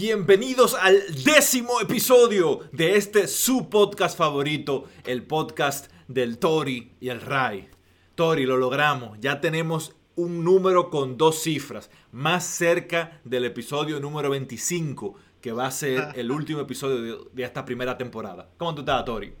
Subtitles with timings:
[0.00, 7.20] Bienvenidos al décimo episodio de este su podcast favorito, el podcast del Tori y el
[7.20, 7.68] Rai.
[8.14, 9.20] Tori, lo logramos.
[9.20, 15.66] Ya tenemos un número con dos cifras, más cerca del episodio número 25, que va
[15.66, 18.48] a ser el último episodio de, esta primera temporada.
[18.56, 19.34] ¿Cómo tú estás, Tori?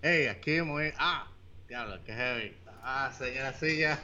[0.00, 0.90] Hey, aquí muy...
[0.96, 1.30] Ah,
[1.68, 2.56] diablo, qué heavy.
[2.82, 4.00] Ah, señora Silla.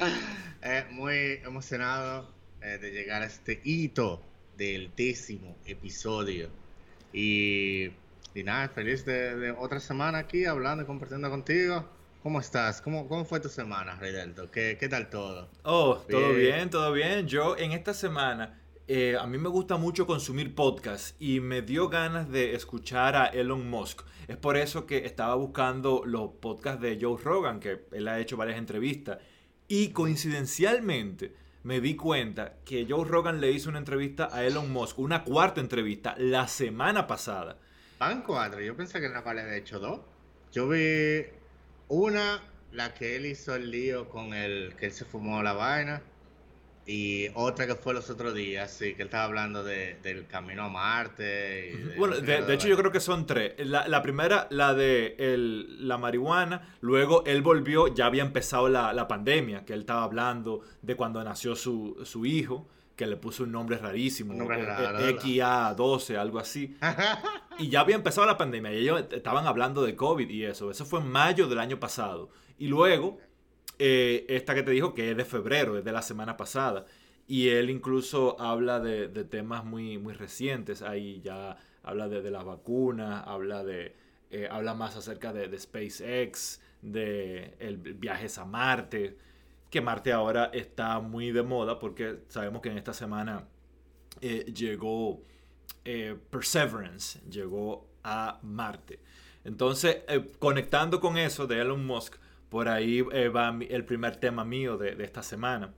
[0.62, 2.28] eh, muy emocionado
[2.60, 4.27] eh, de llegar a este hito
[4.58, 6.50] del décimo episodio.
[7.12, 7.86] Y,
[8.34, 11.88] y nada, feliz de, otra semana aquí hablando y compartiendo contigo.
[12.22, 12.82] ¿Cómo estás?
[12.82, 14.50] ¿Cómo, cómo fue tu semana, Ridelto?
[14.50, 15.48] ¿Qué, ¿Qué tal todo?
[15.62, 17.28] Oh, todo bien, todo bien.
[17.28, 21.88] Yo en esta semana, eh, a mí me gusta mucho consumir podcasts y me dio
[21.88, 24.02] ganas de escuchar a Elon Musk.
[24.26, 28.36] Es por eso que estaba buscando los podcasts de Joe Rogan, que él ha hecho
[28.36, 29.18] varias entrevistas.
[29.68, 31.32] Y coincidencialmente
[31.68, 35.60] me di cuenta que Joe Rogan le hizo una entrevista a Elon Musk, una cuarta
[35.60, 37.58] entrevista, la semana pasada.
[37.98, 40.00] Van cuatro, yo pensé que nada más le había hecho dos.
[40.50, 41.26] Yo vi
[41.88, 42.40] una,
[42.72, 46.00] la que él hizo el lío con el que él se fumó la vaina.
[46.90, 50.68] Y otra que fue los otros días, sí, que él estaba hablando del camino a
[50.70, 51.94] Marte.
[51.98, 53.52] bueno, de, hecho yo creo que son tres.
[53.58, 55.14] La, primera, la de
[55.80, 60.96] la marihuana, luego él volvió, ya había empezado la, pandemia, que él estaba hablando de
[60.96, 66.74] cuando nació su, su hijo, que le puso un nombre rarísimo, XA12, algo así.
[67.58, 70.70] y ya había empezado la pandemia y ellos estaban hablando de COVID y eso.
[70.70, 72.30] Eso fue en mayo del año pasado.
[72.58, 73.18] Y luego
[73.78, 76.86] eh, esta que te dijo que es de febrero, es de la semana pasada.
[77.26, 80.82] Y él incluso habla de, temas muy, muy recientes.
[80.82, 83.64] Ahí ya habla de, las vacunas, habla.
[84.30, 89.16] Eh, habla más acerca de, de, SpaceX, de el viajes a Marte,
[89.70, 93.48] que Marte ahora está muy de moda porque sabemos que en esta semana
[94.20, 95.22] eh, llegó
[96.30, 99.00] Perseverance, llegó a Marte.
[99.44, 100.02] Entonces,
[100.38, 102.16] conectando con eso de Elon Musk,
[102.48, 105.74] por ahí eh, va el primer tema mío de, esta semana.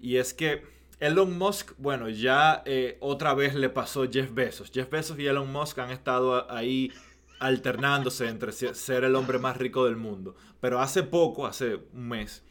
[0.00, 0.62] Y es que
[1.00, 4.70] Elon Musk, bueno, ya eh, otra vez le pasó Jeff Bezos.
[4.72, 6.92] Jeff Bezos y Elon Musk han estado ahí
[7.40, 10.34] alternándose entre ser el hombre más rico del mundo.
[10.60, 12.42] Pero hace poco, hace un mes,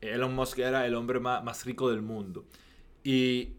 [0.00, 2.44] Elon Musk era el hombre más, más rico del mundo.
[3.02, 3.54] Y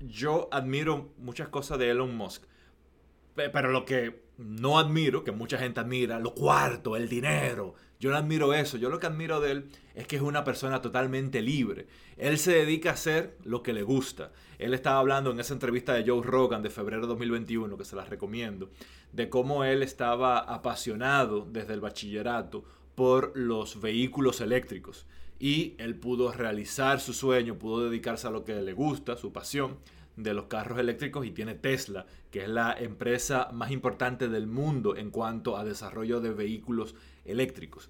[0.00, 2.44] yo admiro muchas cosas de Elon Musk.
[3.34, 8.18] Pero lo que no admiro, que mucha gente admira, lo cuarto, el dinero, yo no
[8.18, 8.76] admiro eso.
[8.76, 11.86] Yo lo que admiro de él es que es una persona totalmente libre.
[12.18, 14.30] Él se dedica a hacer lo que le gusta.
[14.58, 17.96] Él estaba hablando en esa entrevista de Joe Rogan de febrero de 2021, que se
[17.96, 18.68] la recomiendo,
[19.12, 22.62] de cómo él estaba apasionado desde el bachillerato
[22.94, 25.06] por los vehículos eléctricos.
[25.40, 29.78] Y él pudo realizar su sueño, pudo dedicarse a lo que le gusta, su pasión
[30.16, 34.94] de los carros eléctricos y tiene Tesla, que es la empresa más importante del mundo
[34.94, 36.94] en cuanto a desarrollo de vehículos
[37.24, 37.88] eléctricos.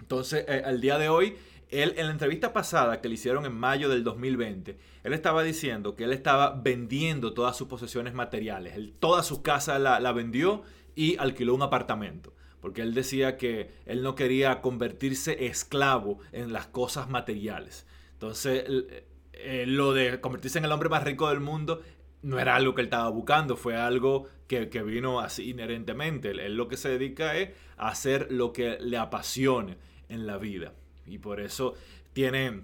[0.00, 1.36] Entonces, eh, al día de hoy,
[1.70, 5.96] él en la entrevista pasada que le hicieron en mayo del 2020, él estaba diciendo
[5.96, 8.78] que él estaba vendiendo todas sus posesiones materiales.
[8.98, 10.62] Toda su casa la, la vendió
[10.94, 12.34] y alquiló un apartamento.
[12.60, 17.86] Porque él decía que él no quería convertirse esclavo en las cosas materiales.
[18.14, 18.64] Entonces,
[19.32, 21.82] eh, lo de convertirse en el hombre más rico del mundo
[22.22, 26.30] no era algo que él estaba buscando, fue algo que, vino así inherentemente.
[26.30, 29.76] Él, lo que se dedica es a hacer lo que le apasione
[30.08, 30.72] en la vida.
[31.06, 31.74] Y por eso
[32.12, 32.62] tiene,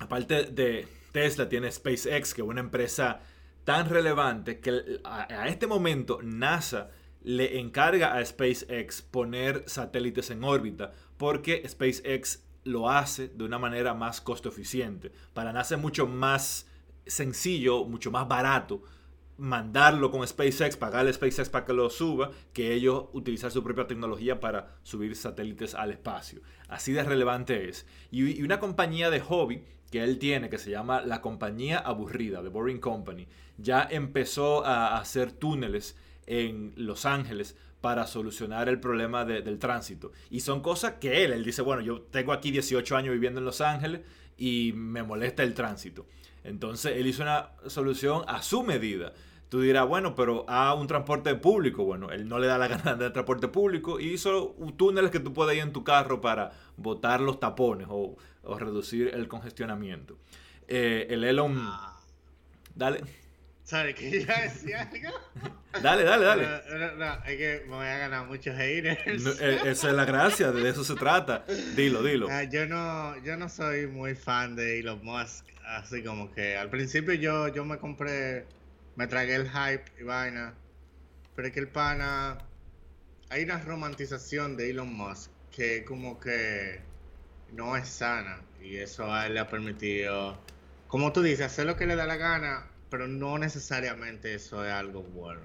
[0.00, 3.20] aparte de Tesla, tiene SpaceX, que es una empresa
[3.64, 6.90] tan relevante que a, este momento NASA
[7.22, 13.94] le encarga a SpaceX poner satélites en órbita porque SpaceX lo hace de una manera
[13.94, 15.12] más costo eficiente.
[15.32, 16.66] Para NASA es mucho más
[17.06, 18.82] sencillo, mucho más barato
[19.42, 23.88] mandarlo con SpaceX, pagarle a SpaceX para que lo suba, que ellos utilizar su propia
[23.88, 26.42] tecnología para subir satélites al espacio.
[26.68, 27.84] Así de relevante es.
[28.12, 32.50] Y, una compañía de hobby que él tiene, que se llama la compañía aburrida, The
[32.50, 33.26] Boring Company,
[33.58, 35.96] ya empezó a hacer túneles
[36.26, 40.12] en Los Ángeles para solucionar el problema del tránsito.
[40.30, 43.44] Y son cosas que él, él dice, bueno, yo tengo aquí 18 años viviendo en
[43.44, 44.02] Los Ángeles
[44.38, 46.06] y me molesta el tránsito.
[46.44, 49.12] Entonces él hizo una solución a su medida.
[49.52, 51.84] Tú dirás, bueno, pero a un transporte público.
[51.84, 55.34] Bueno, él no le da la gana de transporte público y hizo túneles que tú
[55.34, 58.16] puedes ir en tu carro para botar los tapones o,
[58.58, 60.16] reducir el congestionamiento.
[60.68, 61.58] Eh, el Elon...
[61.58, 62.00] Ah.
[62.74, 63.02] Dale.
[63.62, 65.10] ¿Sabes qué iba a decir algo?
[65.82, 66.46] dale, dale, dale.
[66.70, 69.38] No, no, es que me voy a ganar muchos haters.
[69.38, 71.44] Eh, esa es la gracia, de eso se trata.
[71.76, 72.28] Dilo, dilo.
[72.30, 75.44] Ah, yo, no, yo no soy muy fan de Elon Musk.
[75.66, 78.46] Así como que al principio yo, yo me compré
[78.96, 80.54] me tragué el hype y vaina.
[81.34, 82.38] Pero es que el pana.
[83.30, 86.80] Hay una romantización de Elon Musk que como que
[87.52, 88.40] no es sana.
[88.60, 90.38] Y eso a él le ha permitido,
[90.88, 94.72] como tú dices, hacer lo que le da la gana, pero no necesariamente eso es
[94.72, 95.40] algo bueno.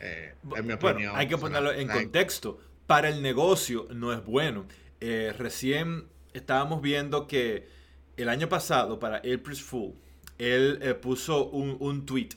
[0.00, 1.14] Eh, en mi opinión.
[1.14, 2.58] hay que ponerlo en contexto.
[2.86, 4.66] Para el negocio no es bueno.
[5.00, 7.68] Eh, recién estábamos viendo que
[8.16, 9.94] el año pasado, para April Fool,
[10.38, 12.30] él eh, puso un, un tweet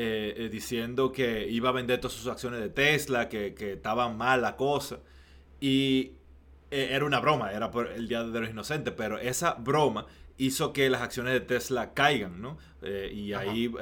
[0.00, 4.42] eh, diciendo que iba a vender todas sus acciones de Tesla, que, que estaba mal
[4.42, 5.00] la cosa.
[5.60, 6.12] Y
[6.70, 10.06] era una broma, era por el Día de los Inocentes, pero esa broma
[10.36, 12.58] hizo que las acciones de Tesla caigan, ¿no?
[13.12, 13.72] y ahí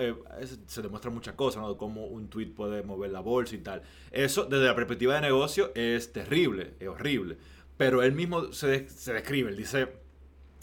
[0.67, 1.77] se demuestra muchas cosas, ¿no?
[1.77, 3.83] Cómo un tweet puede mover la bolsa y tal.
[4.11, 7.37] Eso, desde la perspectiva de negocio, es terrible, es horrible.
[7.77, 9.89] Pero él mismo se, se describe, él dice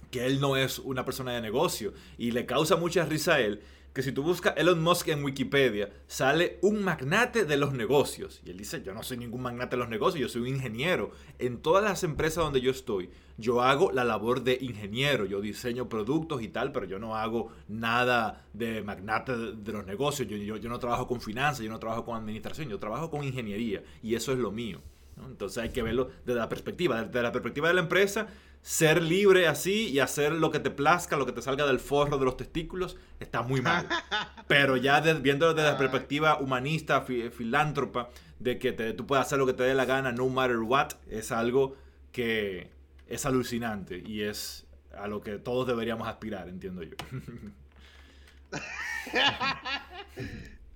[0.09, 3.61] que él no es una persona de negocio y le causa mucha risa a él
[3.93, 8.41] que si tú buscas Elon Musk en Wikipedia, sale un magnate de los negocios.
[8.43, 11.11] Y él dice, yo no soy ningún magnate de los negocios, yo soy un ingeniero.
[11.37, 15.89] En todas las empresas donde yo estoy, yo hago la labor de ingeniero, yo diseño
[15.89, 20.69] productos y tal, pero yo no hago nada de magnate de, los negocios, yo, yo,
[20.69, 24.31] no trabajo con finanzas, yo no trabajo con administración, yo trabajo con ingeniería y eso
[24.31, 24.81] es lo mío.
[25.27, 28.27] Entonces hay que verlo desde la perspectiva, desde la perspectiva de la empresa,
[28.63, 32.17] ser libre así y hacer lo que te plazca, lo que te salga del forro
[32.17, 33.87] de los testículos, está muy mal.
[34.47, 39.53] Pero ya viendo desde la perspectiva humanista, filántropa, de que tú puedes hacer lo que
[39.53, 41.77] te dé la gana, no matter what, es algo
[42.11, 42.71] que
[43.07, 44.65] es alucinante y es
[44.97, 46.95] a lo que todos deberíamos aspirar, entiendo yo.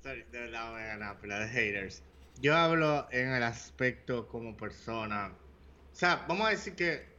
[0.04, 2.04] Sorry, de verdad voy a ganar, de haters
[2.42, 5.32] yo hablo en el aspecto como persona.
[5.92, 7.17] O sea, vamos a decir que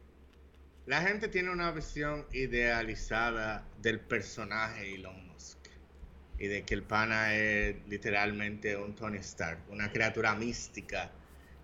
[0.89, 5.59] la gente tiene una visión idealizada del personaje Elon Musk.
[6.39, 11.11] Y de que el pana es literalmente un Tony Stark, una criatura mística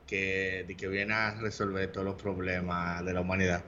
[0.06, 3.64] que, de que viene a resolver todos los problemas de la humanidad.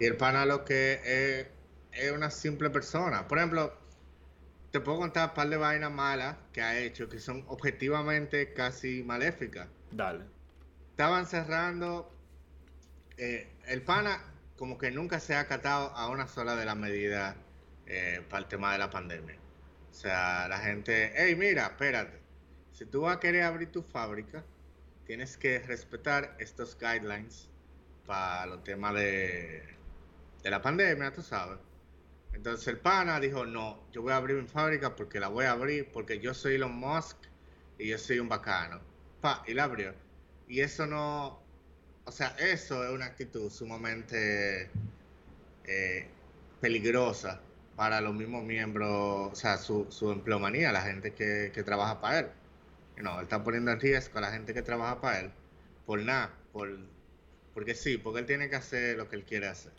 [0.00, 1.46] Y el pana lo que es,
[1.92, 3.28] es una simple persona.
[3.28, 3.78] Por ejemplo,
[4.72, 9.04] te puedo contar un par de vainas malas que ha hecho que son objetivamente casi
[9.04, 9.68] maléficas.
[9.92, 10.24] Dale.
[10.90, 12.12] Estaban cerrando.
[13.16, 14.27] Eh, el pana,
[14.58, 17.36] como que nunca se ha acatado a una sola de las medidas
[17.86, 19.36] eh, para el tema de la pandemia.
[19.90, 22.18] O sea, la gente, hey, mira, espérate.
[22.72, 24.44] Si tú vas a querer abrir tu fábrica,
[25.06, 27.48] tienes que respetar estos guidelines
[28.04, 29.62] para los temas de,
[30.42, 31.58] de la pandemia, tú sabes.
[32.32, 35.52] Entonces el pana dijo, no, yo voy a abrir mi fábrica porque la voy a
[35.52, 37.16] abrir, porque yo soy Elon Musk
[37.78, 38.80] y yo soy un bacano.
[39.20, 39.94] Pa, y la abrió.
[40.46, 41.42] Y eso no,
[42.08, 44.70] o sea, eso es una actitud sumamente
[45.64, 46.06] eh,
[46.60, 47.40] peligrosa
[47.76, 52.20] para los mismos miembros, o sea, su, su empleomanía, la gente que, que trabaja para
[52.20, 52.26] él.
[52.96, 55.30] No, él está poniendo en riesgo a la gente que trabaja para él
[55.88, 56.68] por nada, por,
[57.54, 59.72] porque sí, porque él tiene que hacer lo que él quiere hacer.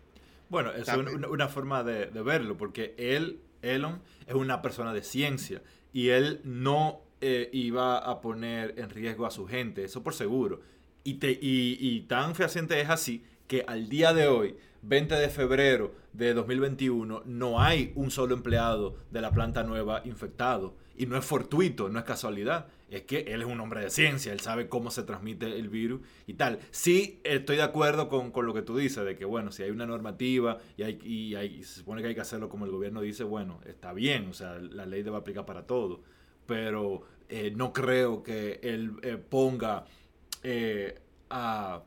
[0.50, 5.62] Bueno, es una, forma de, verlo, porque él, Elon, es una persona de ciencia
[5.94, 10.62] y él no eh, iba a poner en riesgo a su gente, eso por seguro.
[11.04, 15.30] Y, te, y, y tan fehaciente es así que al día de hoy, 20 de
[15.30, 20.76] febrero de 2021, no hay un solo empleado de la planta nueva infectado.
[20.96, 22.68] Y no es fortuito, no es casualidad.
[22.90, 26.02] Es que él es un hombre de ciencia, él sabe cómo se transmite el virus
[26.28, 26.60] y tal.
[26.72, 29.86] Sí, estoy de acuerdo con, lo que tú dices, de que bueno, si hay una
[29.86, 33.62] normativa y, hay, y, se supone que hay que hacerlo como el gobierno dice, bueno,
[33.66, 36.02] está bien, o sea, la ley debe aplicar para todo.
[36.46, 39.86] Pero eh, no creo que él eh, ponga
[40.44, 41.82] eh, a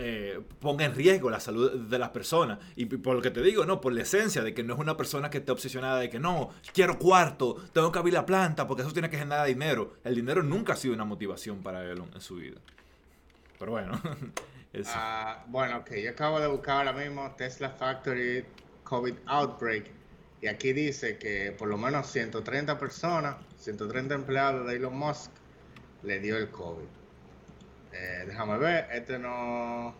[0.00, 2.58] eh, ponga en riesgo la salud de las personas.
[2.76, 4.96] Y por lo que te digo, no, por la esencia de que no es una
[4.96, 8.82] persona que esté obsesionada de que no, quiero cuarto, tengo que abrir la planta porque
[8.82, 9.94] eso tiene que generar dinero.
[10.04, 12.58] El dinero nunca ha sido una motivación para él en su vida.
[13.58, 14.00] Pero bueno.
[14.84, 18.44] Ah, bueno, ok, yo acabo de buscar ahora mismo Tesla Factory
[18.84, 19.90] COVID Outbreak.
[20.42, 25.32] Y aquí dice que por lo menos 130 personas, 130 empleados de Elon Musk
[26.02, 26.97] le dio el COVID.
[27.92, 29.94] Eh, déjame ver, este no...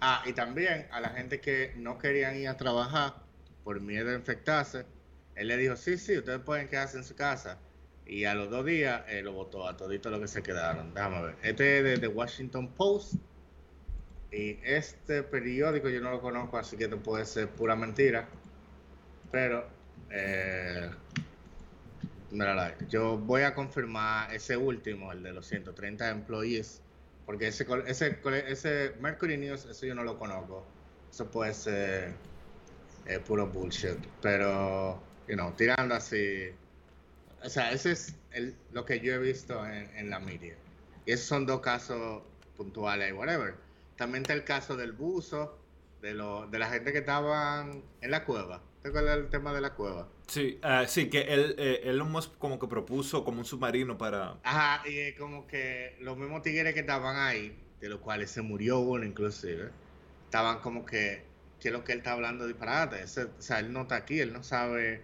[0.00, 3.14] Ah, y también a la gente que no querían ir a trabajar
[3.62, 4.84] por miedo a infectarse,
[5.36, 7.58] él le dijo, sí, sí, ustedes pueden quedarse en su casa.
[8.04, 10.92] Y a los dos días lo votó a todito lo que se quedaron.
[10.92, 11.36] Déjame ver.
[11.42, 13.14] Este es de The Washington Post.
[14.32, 18.28] Y este periódico yo no lo conozco, así que te puede ser pura mentira.
[19.30, 19.66] Pero
[20.10, 20.90] eh,
[22.32, 26.82] Mira, yo voy a confirmar ese último, el de los 130 employees,
[27.26, 30.66] porque ese, ese, ese Mercury News, eso yo no lo conozco.
[31.10, 32.18] Eso puede ser
[33.06, 33.98] eh, puro bullshit.
[34.22, 36.50] Pero, you know, tirando así
[37.44, 40.56] O sea, ese es el, lo que yo he visto en, en la media.
[41.04, 42.22] Y esos son dos casos
[42.56, 43.56] puntuales y whatever.
[43.96, 45.58] También está el caso del buzo,
[46.00, 48.62] de, lo, de la gente que estaban en la cueva.
[48.82, 50.11] ¿Te acuerdas del tema de la cueva?
[50.26, 54.38] Sí, uh, sí, que él, eh, Elon como que propuso como un submarino para...
[54.42, 58.78] Ajá, y como que los mismos tigres que estaban ahí, de los cuales se murió
[58.78, 59.70] uno inclusive,
[60.24, 61.24] estaban como que,
[61.60, 63.04] ¿qué es lo que él está hablando disparate?
[63.04, 65.02] O sea, él no está aquí, él no sabe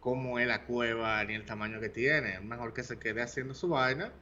[0.00, 2.34] cómo es la cueva ni el tamaño que tiene.
[2.34, 4.12] Es mejor que se quede haciendo su vaina,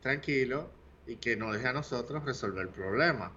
[0.00, 0.70] tranquilo,
[1.06, 3.32] y que nos deje a nosotros resolver el problema.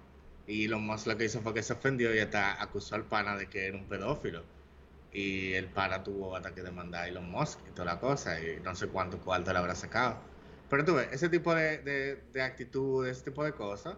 [0.46, 3.36] Y lo más lo que hizo fue que se ofendió y hasta acusó al pana
[3.36, 4.44] de que era un pedófilo.
[5.12, 8.60] Y el pana tuvo hasta que demandar a Elon Musk y toda la cosa, y
[8.62, 10.18] no sé cuánto cuarto le habrá sacado.
[10.70, 13.96] Pero tú ves, ese tipo de, de, de actitud, ese tipo de cosas,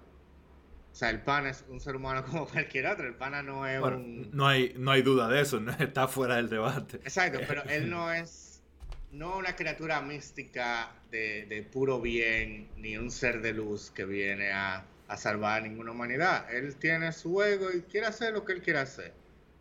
[0.95, 3.07] o sea, el pana es un ser humano como cualquier otro.
[3.07, 4.31] El pana no es bueno, un.
[4.33, 6.99] No hay, no hay duda de eso, no está fuera del debate.
[6.99, 8.63] Exacto, pero él no es.
[9.11, 14.51] No una criatura mística de, de puro bien, ni un ser de luz que viene
[14.51, 16.53] a, a, salvar a ninguna humanidad.
[16.53, 19.13] Él tiene su ego y quiere hacer lo que él quiere hacer.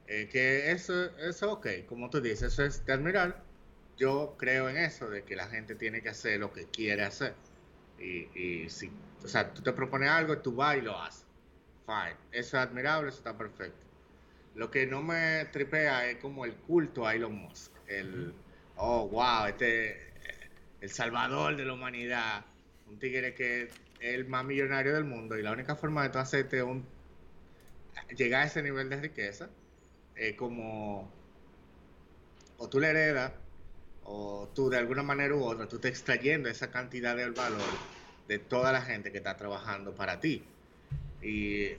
[0.07, 3.43] Eh, que eso, eso, ok, como tú dices, eso es de admirar.
[3.97, 7.35] Yo creo en eso, de que la gente tiene que hacer lo que quiere hacer.
[7.99, 8.91] Y, y si,
[9.23, 11.25] o sea, tú te propones algo, tú vas y lo haces.
[11.85, 12.17] Fine.
[12.31, 13.85] Eso es admirable, eso está perfecto.
[14.55, 17.71] Lo que no me tripea es como el culto a Elon Musk.
[17.87, 18.33] El,
[18.75, 20.13] oh, wow, este,
[20.81, 22.45] el salvador de la humanidad.
[22.87, 26.19] Un tigre que es el más millonario del mundo y la única forma de tú
[26.19, 26.85] hacerte un,
[28.15, 29.49] llegar a ese nivel de riqueza
[30.29, 31.11] es como,
[32.57, 33.31] o tú le heredas,
[34.03, 37.61] o tú de alguna manera u otra, tú te extrayendo esa cantidad de valor
[38.27, 40.43] de toda la gente que está trabajando para ti.
[41.21, 41.71] Y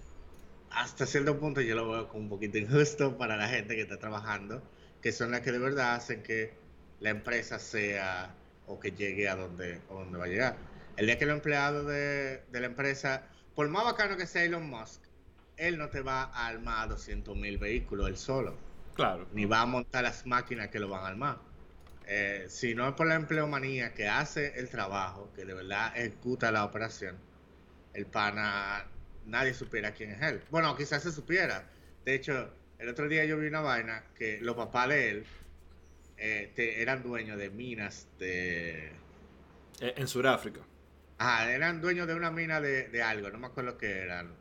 [0.70, 3.98] hasta cierto punto yo lo veo como un poquito injusto para la gente que está
[3.98, 4.62] trabajando,
[5.02, 6.52] que son las que de verdad hacen que
[7.00, 8.34] la empresa sea
[8.66, 10.56] o que llegue a donde, a donde va a llegar.
[10.96, 14.68] El día que el empleado de, de, la empresa, por más bacano que sea Elon
[14.68, 15.03] Musk,
[15.56, 18.56] él no te va a armar 200 mil vehículos él solo.
[18.94, 19.26] Claro.
[19.32, 21.38] Ni va a montar las máquinas que lo van a armar.
[22.06, 26.52] Eh, si no es por la empleomanía que hace el trabajo, que de verdad ejecuta
[26.52, 27.16] la operación,
[27.94, 28.86] el pana
[29.26, 30.42] nadie supiera quién es él.
[30.50, 31.64] Bueno, quizás se supiera.
[32.04, 35.26] De hecho, el otro día yo vi una vaina que los papás de él
[36.18, 38.92] eh, te, eran dueños de minas de...
[39.80, 40.60] En Sudáfrica.
[41.18, 44.34] Ajá, eran dueños de una mina de, de algo, no me acuerdo qué eran.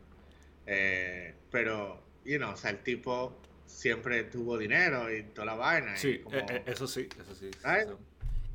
[0.66, 5.96] Eh, pero, you know, o sea, el tipo siempre tuvo dinero y toda la vaina.
[5.96, 7.50] Sí, como, eh, eso sí, eso sí.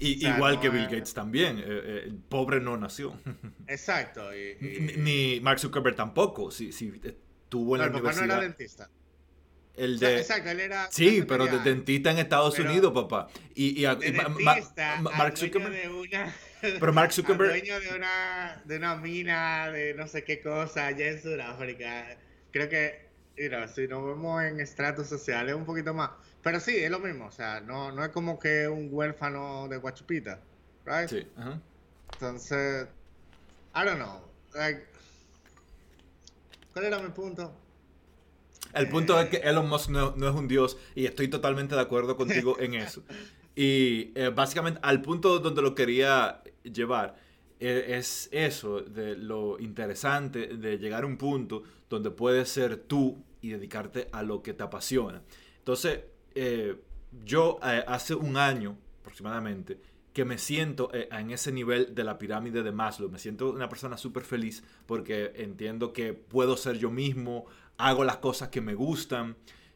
[0.01, 3.13] Y, O sea, igual no que Bill es- Gates también, eh, eh, pobre no nació.
[3.67, 4.33] Exacto.
[4.33, 4.93] Y, y- ni,
[5.35, 7.15] ni Mark Zuckerberg tampoco, si, si eh,
[7.49, 8.41] tuvo en la el papá no era universidad.
[8.41, 8.89] dentista.
[9.75, 10.87] el O sea, de, exacto, él era.
[10.91, 13.27] sí, pero de dentista en Estados Pero- Unidos, papá.
[13.55, 13.97] Y, y y al
[14.39, 15.73] Mark Zuckerberg.
[15.73, 17.49] de una- Pero Mark Zuckerberg.
[17.49, 22.17] dueño de una, de una mina de no sé qué cosa allá en Sudáfrica.
[22.51, 23.07] Creo que,
[23.49, 26.11] know, si nos vemos en estratos sociales, un poquito más.
[26.41, 27.27] Pero sí, es lo mismo.
[27.27, 30.39] O sea, no, no es como que un huérfano de Guachupita.
[30.85, 31.09] Right?
[31.09, 31.59] Sí, ajá.
[32.13, 32.87] Entonces,
[33.75, 34.21] I don't know.
[34.53, 34.83] Like,
[36.73, 37.53] ¿Cuál era mi punto?
[38.73, 41.81] El punto es que Elon Musk no, no es un dios y estoy totalmente de
[41.81, 43.03] acuerdo contigo en eso.
[43.55, 47.17] Y eh, básicamente al punto donde lo quería llevar
[47.59, 53.23] eh, es eso, de lo interesante de llegar a un punto donde puedes ser tú
[53.41, 55.21] y dedicarte a lo que te apasiona.
[55.57, 56.01] Entonces,
[56.35, 56.79] eh,
[57.25, 59.79] yo hace un año aproximadamente
[60.13, 63.09] que me siento en ese nivel de la pirámide de Maslow.
[63.09, 67.45] Me siento una persona súper feliz porque entiendo que puedo ser yo mismo,
[67.77, 69.35] hago las cosas que me gustan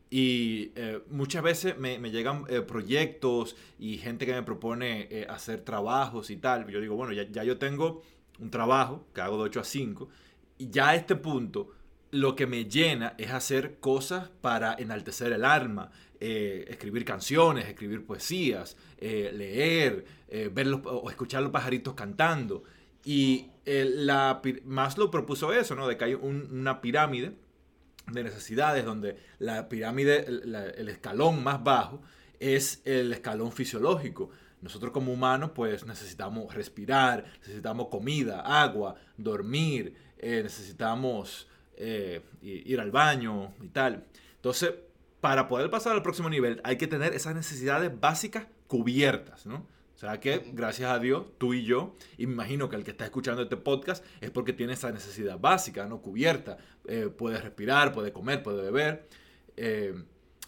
[0.10, 5.26] y eh, muchas veces me, me llegan eh, proyectos y gente que me propone eh,
[5.30, 6.68] hacer trabajos y tal.
[6.70, 8.04] Yo digo, bueno, ya, ya yo tengo
[8.40, 10.10] un trabajo que hago de 8 a 5
[10.60, 11.72] y ya a este punto
[12.12, 18.78] lo que me llena es hacer cosas para enaltecer el alma, escribir canciones, escribir poesías,
[19.02, 20.06] leer,
[20.52, 22.64] ver los- o escuchar los pajaritos cantando.
[23.04, 25.88] Y la, Maslow propuso eso, ¿no?
[25.88, 27.34] De que hay un- una pirámide
[28.12, 32.02] de necesidades donde la pirámide, el, escalón más bajo
[32.40, 34.30] es el escalón fisiológico.
[34.62, 42.92] Nosotros como humanos pues necesitamos respirar, necesitamos comida, agua, dormir, eh, necesitamos eh, ir al
[42.92, 44.06] baño y tal.
[44.36, 44.74] Entonces,
[45.22, 49.66] para poder pasar al próximo nivel hay que tener esas necesidades básicas cubiertas, ¿no?
[50.04, 52.92] O sea que, gracias a Dios, tú y yo, y me imagino que el que
[52.92, 56.02] está escuchando este podcast es porque tiene esa necesidad básica, ¿no?
[56.02, 56.58] Cubierta.
[56.90, 59.08] Eh, puede respirar, puede comer, puede beber.
[59.56, 59.94] Eh,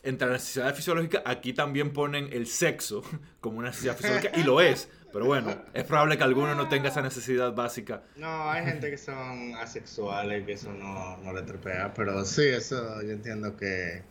[0.03, 3.01] entre las necesidades fisiológicas, aquí también ponen el sexo
[3.39, 4.89] como una necesidad fisiológica, y lo es.
[5.13, 8.03] Pero bueno, es probable que alguno no tenga esa necesidad básica.
[8.17, 13.01] No, hay gente que son asexuales, que eso no, no le trepea, pero sí, eso
[13.01, 14.03] yo entiendo que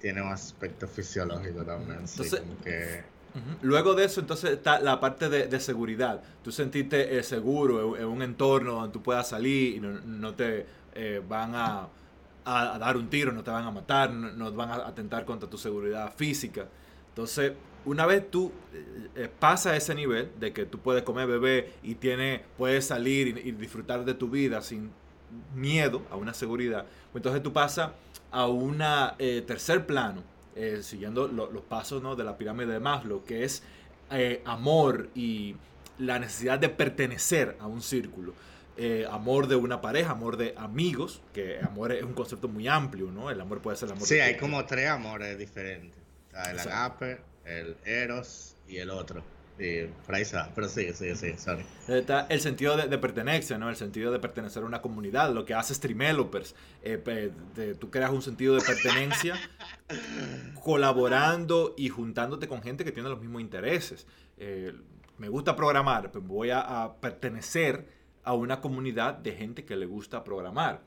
[0.00, 2.00] tiene un aspecto fisiológico también.
[2.00, 3.11] Entonces, como que...
[3.62, 6.22] Luego de eso, entonces está la parte de, seguridad.
[6.42, 11.22] Tú sentiste eh, seguro en, un entorno donde tú puedas salir y no, te eh,
[11.26, 11.88] van a
[12.44, 15.58] a, dar un tiro, no te van a matar, no, van a atentar contra tu
[15.58, 16.66] seguridad física.
[17.08, 17.52] Entonces,
[17.84, 21.94] una vez tú eh, eh, pasas ese nivel de que tú puedes comer bebé y
[21.96, 24.90] tiene, puedes salir y, disfrutar de tu vida sin
[25.54, 27.92] miedo a una seguridad, pues entonces tú pasas
[28.30, 28.78] a un
[29.18, 30.22] tercer plano,
[30.80, 32.16] siguiendo los pasos ¿no?
[32.16, 33.62] de la pirámide de Maslow, que es
[34.44, 35.56] amor y
[35.98, 38.34] la necesidad de pertenecer a un círculo.
[38.76, 43.10] Eh, amor de una pareja, amor de amigos, que amor es un concepto muy amplio,
[43.10, 43.30] ¿no?
[43.30, 44.08] El amor puede ser el amor.
[44.08, 46.00] Sí, hay como tres amores diferentes.
[46.48, 49.22] el agape, el eros y el otro.
[49.58, 51.64] Y por ahí Pero sí, sí, sí, sorry.
[51.86, 53.68] Está el sentido de, pertenencia, ¿no?
[53.68, 55.32] El sentido de pertenecer a una comunidad.
[55.32, 56.54] Lo que hace Streamelopers.
[56.82, 57.30] Eh,
[57.78, 59.38] tú creas un sentido de pertenencia
[60.62, 64.06] colaborando y juntándote con gente que tiene los mismos intereses.
[64.36, 64.72] Eh,
[65.18, 67.86] me gusta programar, pues voy a pertenecer
[68.24, 70.82] a una comunidad de gente que le gusta programar.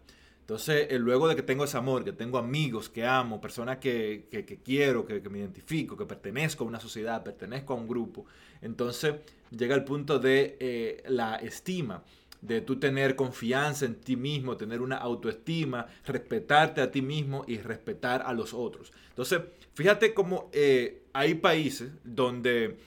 [0.45, 4.27] Entonces, eh, luego de que tengo ese amor, que tengo amigos que amo, personas que,
[4.63, 8.27] quiero, que, me identifico, que pertenezco a una sociedad, pertenezco a un grupo,
[8.61, 9.15] entonces
[9.49, 12.03] llega el punto de eh, la estima,
[12.41, 17.57] de tú tener confianza en ti mismo, tener una autoestima, respetarte a ti mismo y
[17.57, 18.93] respetar a los otros.
[19.09, 19.41] Entonces,
[19.73, 22.77] fíjate cómo eh, hay países donde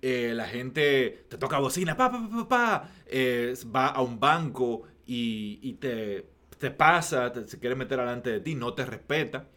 [0.00, 4.84] eh, la gente te toca bocina, pa, pa, pa, pa, eh, va a un banco
[5.04, 6.26] y, te,
[6.58, 9.48] te, pasa, se quiere meter delante de ti, no te respeta.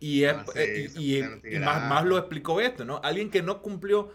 [0.00, 1.22] Y, ah, eh, y,
[1.58, 3.00] más, más, lo explicó esto, ¿no?
[3.04, 4.10] Alguien que no cumplió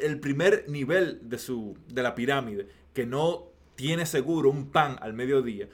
[0.00, 5.12] el primer nivel de, su, de la pirámide, que no tiene seguro un pan al
[5.12, 5.68] mediodía,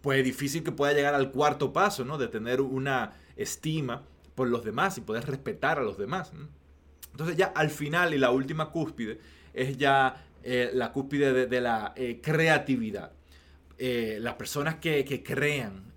[0.00, 2.16] pues es difícil que pueda llegar al cuarto paso, ¿no?
[2.16, 4.02] De tener una estima
[4.34, 6.32] por los demás y poder respetar a los demás.
[7.12, 9.20] Entonces ya al final y la última cúspide
[9.52, 13.12] es ya eh, la cúspide de, la eh, creatividad.
[13.76, 15.92] Eh, las personas que, crean,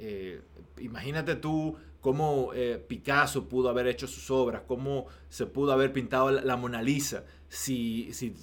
[0.80, 2.52] imagínate tú cómo
[2.88, 8.12] Picasso pudo haber hecho sus obras, cómo se pudo haber pintado la, Mona Lisa, si,
[8.12, 8.34] si,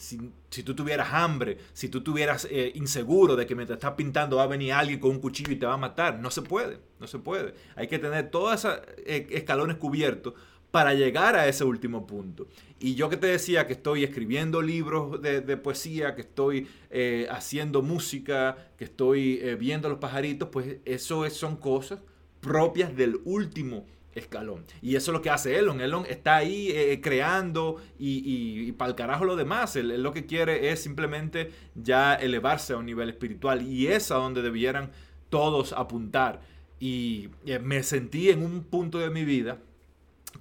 [0.48, 4.46] si, tú tuvieras hambre, si tú tuvieras inseguro de que mientras estás pintando va a
[4.46, 6.18] venir alguien con un cuchillo y te va a matar.
[6.20, 7.54] No se puede, no se puede.
[7.74, 10.34] Hay que tener todos esos escalones cubiertos
[10.70, 12.46] para llegar a ese último punto.
[12.78, 17.82] Y yo que te decía que estoy escribiendo libros de, poesía, que estoy eh, haciendo
[17.82, 22.00] música, que estoy eh, viendo los pajaritos, pues eso son cosas
[22.40, 24.64] propias del último escalón.
[24.82, 25.80] Y eso es lo que hace Elon.
[25.80, 29.76] Elon está ahí eh, creando y, para el carajo lo demás.
[29.76, 33.62] Él, lo que quiere es simplemente ya elevarse a un nivel espiritual.
[33.62, 34.90] Y es a donde debieran
[35.30, 36.40] todos apuntar.
[36.80, 37.30] Y
[37.62, 39.58] me sentí en un punto de mi vida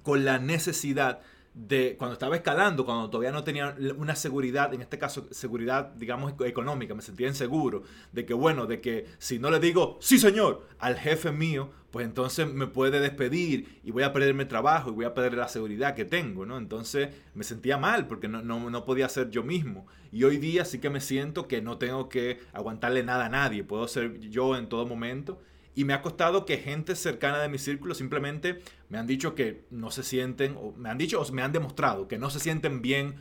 [0.02, 1.37] con la necesidad de
[1.98, 6.94] cuando estaba escalando, cuando todavía no tenía una seguridad, en este caso seguridad, digamos, económica,
[6.94, 7.82] me sentía inseguro,
[8.12, 12.06] de que bueno, de que si no le digo, sí señor, al jefe mío, pues
[12.06, 15.94] entonces me puede despedir y voy a perderme trabajo y voy a perder la seguridad
[15.94, 16.58] que tengo, ¿no?
[16.58, 19.86] Entonces me sentía mal porque no, no, no podía ser yo mismo.
[20.12, 23.64] Y hoy día sí que me siento que no tengo que aguantarle nada a nadie,
[23.64, 25.40] puedo ser yo en todo momento
[25.78, 29.62] y me ha costado que gente cercana de mi círculo simplemente me han dicho que
[29.70, 32.82] no se sienten, o me han dicho o me han demostrado que no se sienten
[32.82, 33.14] bien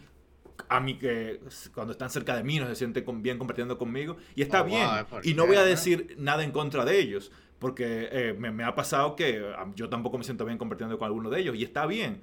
[0.68, 1.40] a mí que
[1.76, 4.90] cuando están cerca de mí no se sienten bien compartiendo conmigo y está oh, bien.
[5.22, 9.16] y no voy a decir nada en contra de ellos porque eh, me, ha pasado
[9.16, 9.40] que
[9.76, 12.22] yo tampoco me siento bien compartiendo con alguno de ellos y está bien.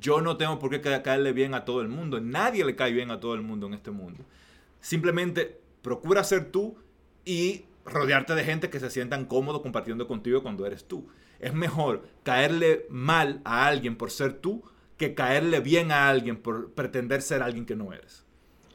[0.00, 3.10] Yo no tengo por qué caerle bien a todo el mundo nadie le cae bien
[3.10, 4.24] a todo el mundo en este mundo.
[4.80, 6.74] Simplemente procura ser tú
[7.26, 11.08] y rodearte de gente que se sientan cómodos compartiendo contigo cuando eres tú.
[11.38, 14.64] Es mejor caerle mal a alguien por ser tú
[14.96, 18.24] que caerle bien a alguien por pretender ser alguien que no eres.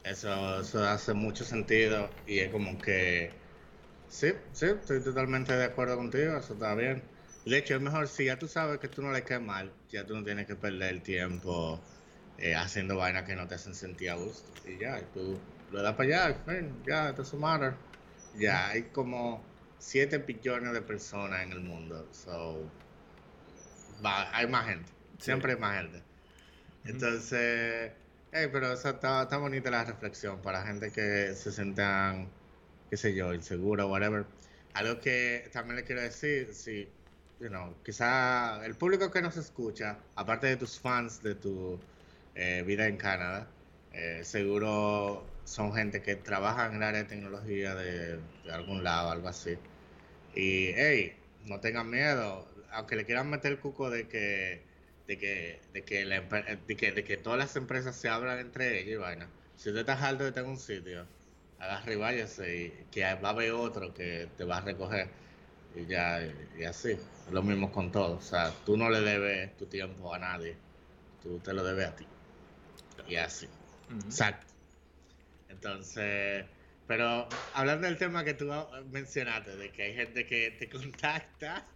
[0.04, 3.32] Eso, eso hace mucho sentido y es como que...
[4.08, 7.02] Sí, sí, estoy totalmente de acuerdo contigo, eso está bien.
[7.44, 10.04] De hecho, es mejor si ya tú sabes que tú no le caes mal, ya
[10.04, 11.80] tú no tienes que perder el tiempo
[12.38, 14.50] eh, haciendo vainas que no te hacen sentir a gusto.
[14.68, 15.38] Y ya, tú
[15.70, 16.36] lo das para allá,
[16.86, 17.74] ya, it doesn't matter
[18.38, 19.42] ya hay como
[19.78, 22.06] 7 billones de personas en el mundo.
[22.12, 22.62] So,
[24.02, 24.90] hay más gente.
[25.18, 26.02] Siempre hay más gente.
[26.84, 27.92] Entonces,
[28.30, 32.28] pero está, está, bonita la reflexión para gente que se sientan,
[32.88, 34.24] qué sé yo, insegura o whatever.
[34.74, 36.88] Algo que también le quiero decir, si
[37.40, 41.80] you know, quizá el público que nos escucha, aparte de tus fans de tu
[42.34, 43.48] eh, vida en Canadá,
[43.92, 49.10] eh, seguro son gente que trabaja en el área de tecnología de, de algún lado,
[49.10, 49.58] algo así.
[50.32, 54.62] Y, hey, no tengan miedo, aunque le quieran meter el cuco de que
[55.08, 58.78] de que de que, la, de que, de que todas las empresas se hablan entre
[58.78, 59.26] ellas y vaina.
[59.56, 61.04] Si usted está alto de estar en un sitio,
[61.58, 65.08] agarre y váyase y que va a haber otro que te va a recoger
[65.74, 66.20] y ya
[66.56, 66.96] y así.
[67.32, 70.54] Lo mismo con todo, o sea, tú no le debes tu tiempo a nadie,
[71.24, 72.06] tú te lo debes a ti.
[73.08, 73.48] Y así.
[74.04, 74.49] Exacto.
[75.62, 76.46] Entonces,
[76.86, 78.50] pero hablando del tema que tú
[78.90, 81.66] mencionaste, de que hay gente que te contacta,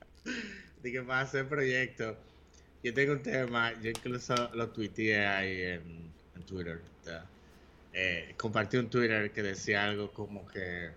[0.82, 2.16] de que va a hacer proyectos,
[2.82, 6.14] yo tengo un tema, yo incluso lo tuiteé ahí en,
[6.46, 6.80] Twitter.
[7.92, 10.90] Eh, compartí un Twitter que decía algo como que,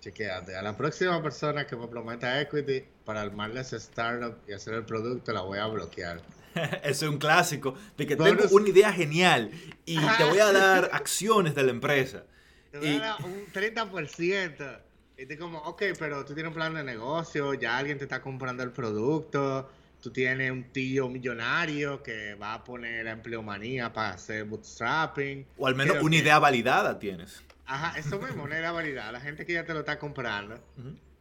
[0.00, 4.74] chequeate, a la próxima persona que me prometa equity para armarle ese startup y hacer
[4.74, 6.20] el producto, la voy a bloquear.
[6.82, 9.50] Eso es un clásico, de que tengo una idea genial
[9.84, 12.24] y te voy a dar acciones de la empresa.
[12.70, 14.80] Te voy a dar un 30%.
[15.16, 18.20] Y te como, ok, pero tú tienes un plan de negocio, ya alguien te está
[18.20, 24.44] comprando el producto, tú tienes un tío millonario que va a poner empleomanía para hacer
[24.44, 25.46] bootstrapping.
[25.56, 27.42] O al menos una idea validada tienes.
[27.64, 29.12] Ajá, eso mismo, una idea validada.
[29.12, 30.60] La gente que ya te lo está comprando.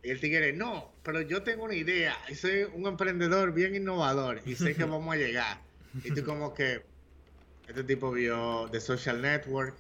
[0.03, 2.17] Y el tigre, no, pero yo tengo una idea.
[2.27, 5.59] Y soy un emprendedor bien innovador y sé que vamos a llegar.
[6.03, 6.83] Y tú como que,
[7.67, 9.75] este tipo vio The Social Network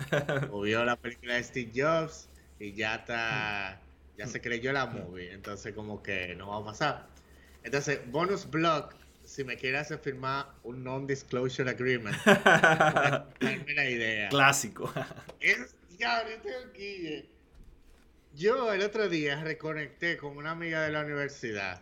[0.51, 3.81] o vio la película de Steve Jobs y ya está,
[4.17, 7.07] ya se creyó la movie, entonces como que no va a pasar.
[7.63, 8.89] Entonces, bonus blog,
[9.25, 14.29] si me quieres hacer firmar un non-disclosure agreement, la idea.
[14.29, 14.93] Clásico.
[15.41, 17.25] Es, ya, yo tengo aquí.
[18.35, 21.81] Yo el otro día reconecté con una amiga de la universidad,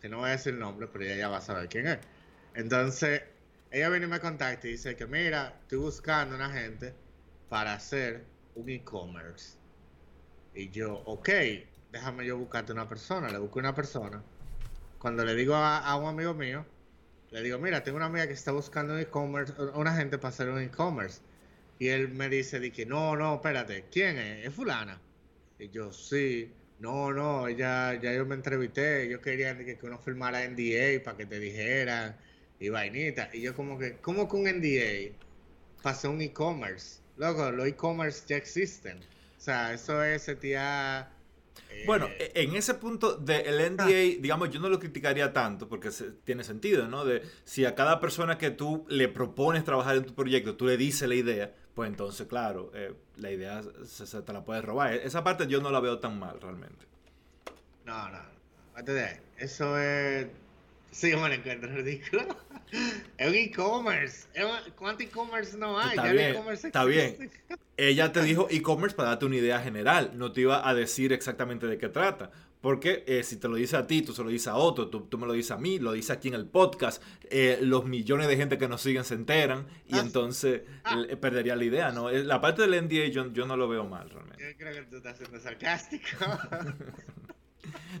[0.00, 1.98] que no voy a decir el nombre, pero ella ya va a saber quién es.
[2.54, 3.22] Entonces,
[3.72, 6.94] ella viene y me contacta y dice que mira, estoy buscando una gente
[7.48, 8.24] para hacer
[8.54, 9.56] un e-commerce.
[10.54, 11.28] Y yo, ok,
[11.90, 13.28] déjame yo buscarte una persona.
[13.28, 14.22] Le busco una persona.
[15.00, 16.64] Cuando le digo a, un amigo mío,
[17.32, 20.50] le digo, mira, tengo una amiga que está buscando un e-commerce, una gente para hacer
[20.50, 21.20] un e-commerce.
[21.80, 24.46] Y él me dice, no, no, espérate, ¿quién es?
[24.46, 25.00] ¿Es fulana?
[25.60, 26.50] Y yo, sí.
[26.78, 31.18] No, no, ya, ya yo me entrevisté, yo quería que, que uno firmara NDA para
[31.18, 32.16] que te dijeran
[32.58, 33.28] y vainita.
[33.34, 35.12] Y yo como que, ¿cómo con NDA
[35.82, 37.00] pasó un e-commerce?
[37.18, 38.96] Luego, los e-commerce ya existen.
[38.96, 41.10] O sea, eso es setear...
[41.70, 44.16] Eh, bueno, e, en ese punto del NDA, ah.
[44.18, 45.90] digamos, yo no lo criticaría tanto porque
[46.24, 47.04] tiene sentido, ¿no?
[47.04, 50.78] De si a cada persona que tú le propones trabajar en tu proyecto, tú le
[50.78, 54.94] dices la idea, pues entonces, claro, eh, la idea se, te la puedes robar.
[54.94, 56.86] E, esa parte yo no la veo tan mal realmente.
[57.84, 58.30] No, no.
[59.36, 60.26] Eso es
[60.90, 62.26] Sí, me lo encuentro ridículo.
[63.18, 64.28] Es un e-commerce.
[64.76, 65.96] ¿Cuánto e-commerce no hay?
[65.96, 66.36] Está bien.
[66.52, 67.30] está bien.
[67.76, 70.12] Ella te dijo e-commerce para darte una idea general.
[70.14, 72.30] No te iba a decir exactamente de qué trata.
[72.60, 75.00] Porque eh, si te lo dice a ti, tú se lo dices a otro, tú,
[75.02, 78.28] tú me lo dices a mí, lo dices aquí en el podcast, eh, los millones
[78.28, 81.02] de gente que nos siguen se enteran y ah, entonces ah.
[81.20, 82.10] perdería la idea, ¿no?
[82.10, 84.44] Eh, la parte del NDA yo, yo no lo veo mal realmente.
[84.44, 86.08] Yo creo que tú estás siendo sarcástico.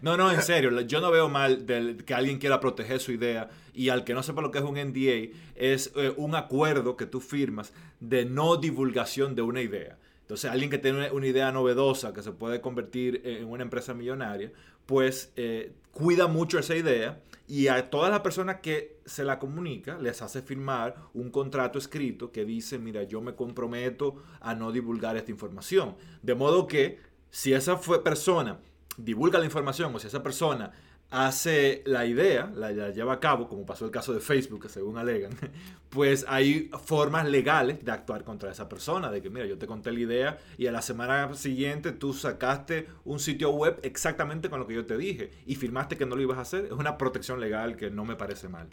[0.02, 3.50] No, no, en serio, yo no veo mal del, que alguien quiera proteger su idea
[3.74, 7.06] y al que no sepa lo que es un NDA, es eh, un acuerdo que
[7.06, 9.98] tú firmas de no divulgación de una idea.
[10.30, 14.52] Entonces, alguien que tiene una idea novedosa que se puede convertir en una empresa millonaria,
[14.86, 19.98] pues eh, cuida mucho esa idea y a todas las personas que se la comunica
[19.98, 25.16] les hace firmar un contrato escrito que dice, mira, yo me comprometo a no divulgar
[25.16, 25.96] esta información.
[26.22, 28.60] De modo que si esa fue persona
[28.96, 30.70] divulga la información o si esa persona
[31.10, 34.96] hace la idea, la, lleva a cabo, como pasó el caso de Facebook, que según
[34.96, 35.32] alegan,
[35.90, 39.90] pues hay formas legales de actuar contra esa persona, de que mira, yo te conté
[39.92, 44.66] la idea y a la semana siguiente tú sacaste un sitio web exactamente con lo
[44.66, 47.40] que yo te dije y firmaste que no lo ibas a hacer, es una protección
[47.40, 48.68] legal que no me parece mal.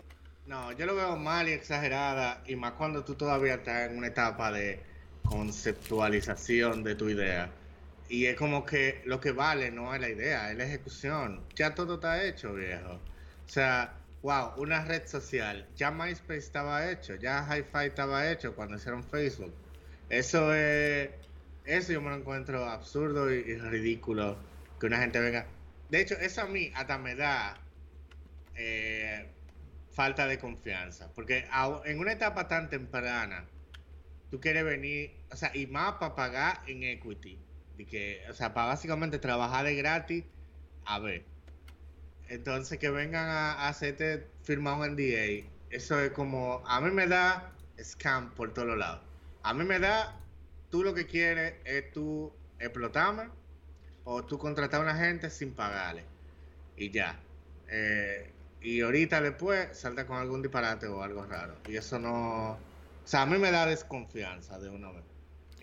[0.46, 4.08] No, yo lo veo mal y exagerada, y más cuando tú todavía estás en una
[4.08, 4.80] etapa de
[5.24, 7.52] conceptualización de tu idea
[8.10, 11.44] y es como que lo que vale no es la idea, es la ejecución.
[11.56, 12.94] Ya todo está hecho, viejo.
[13.46, 15.68] O sea, wow, una red social.
[15.76, 19.54] Ya MySpace estaba hecho, ya HiFi estaba hecho cuando hicieron Facebook.
[20.10, 21.10] Eso es.
[21.66, 24.38] Eso yo me lo encuentro absurdo y, ridículo.
[24.80, 25.48] Que una gente venga.
[25.90, 27.58] De hecho, eso a mí hasta me da
[28.56, 29.28] eh,
[29.92, 31.12] falta de confianza.
[31.14, 31.46] Porque
[31.86, 33.46] en una etapa tan temprana,
[34.32, 37.38] tú quieres venir, o sea, y más para pagar en equity
[37.86, 40.24] que, o sea, para básicamente trabajar de gratis,
[40.86, 41.24] a ver,
[42.30, 47.52] entonces que vengan a, hacerte firmar un NDA, eso es como, a mí me da
[47.82, 49.02] scam por todos lados.
[49.44, 50.20] A mí me da,
[50.70, 53.30] tú lo que quieres es tú explotarme
[54.04, 56.04] o tú contratar a una gente sin pagarle.
[56.76, 57.20] Y ya.
[57.70, 61.56] Eh, y ahorita después salta con algún disparate o algo raro.
[61.68, 62.52] Y eso no...
[62.54, 65.04] O sea, a mí me da desconfianza de uno vez.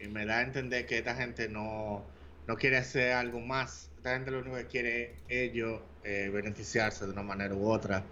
[0.05, 2.05] Y me da a entender que esta gente no,
[2.47, 3.91] no quiere hacer algo más.
[3.97, 8.05] Esta gente lo único que quiere es ellos eh, beneficiarse de una manera u otra.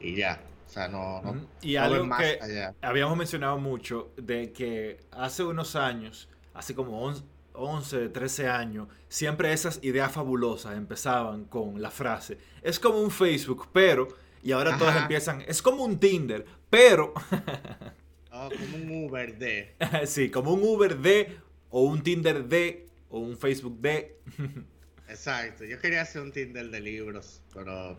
[0.00, 0.40] Y ya.
[0.66, 2.38] O sea, no, no, y algo que
[2.82, 7.10] habíamos mencionado mucho de que hace unos años, hace como
[7.54, 13.68] 11, 13 años, siempre esas ideas fabulosas empezaban con la frase, es como un Facebook,
[13.72, 14.08] pero,
[14.42, 17.14] y ahora todas empiezan, es como un Tinder, pero...
[18.46, 19.74] oh, como un Uber de.
[20.06, 21.36] sí, como un Uber de,
[21.70, 24.16] o un Tinder de, o un Facebook de.
[25.08, 27.98] Exacto, yo quería hacer un Tinder de libros, pero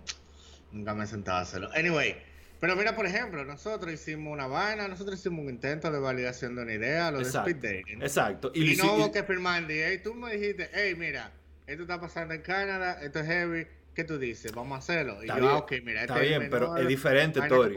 [0.72, 1.70] nunca me he sentado a hacerlo.
[1.74, 2.16] Anyway,
[2.60, 6.64] pero mira, por ejemplo, nosotros hicimos una vaina, nosotros hicimos un intento de validación de
[6.64, 8.02] una idea, lo de speed dating.
[8.02, 8.52] Exacto.
[8.54, 9.94] Y, no hubo que firmar el día.
[9.94, 11.32] Y tú me dijiste, hey, mira,
[11.68, 13.68] esto está pasando en Canadá, esto es heavy.
[13.94, 14.54] ¿Qué tú dices?
[14.54, 15.24] Vamos a hacerlo.
[15.24, 17.76] Y yo, bien, ok, mira, está este bien, pero es diferente, Tori.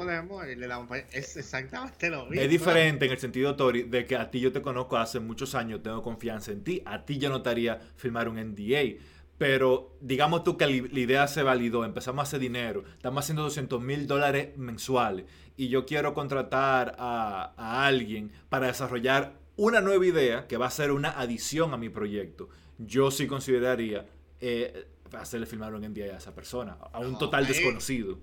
[1.10, 2.40] es exactamente lo mismo.
[2.40, 5.54] Es diferente en el sentido, Tori, de que a ti yo te conozco hace muchos
[5.54, 6.82] años, tengo confianza en ti.
[6.86, 9.00] A ti yo notaría firmar un NDA
[9.42, 13.82] pero digamos tú que la idea se validó, empezamos a hacer dinero, estamos haciendo 200
[13.82, 15.24] mil dólares mensuales
[15.56, 20.92] y yo quiero contratar a, alguien para desarrollar una nueva idea que va a ser
[20.92, 22.50] una adición a mi proyecto.
[22.78, 24.06] Yo sí consideraría
[24.40, 24.86] eh,
[25.20, 28.18] hacerle firmar un NDA a esa persona, a un total desconocido.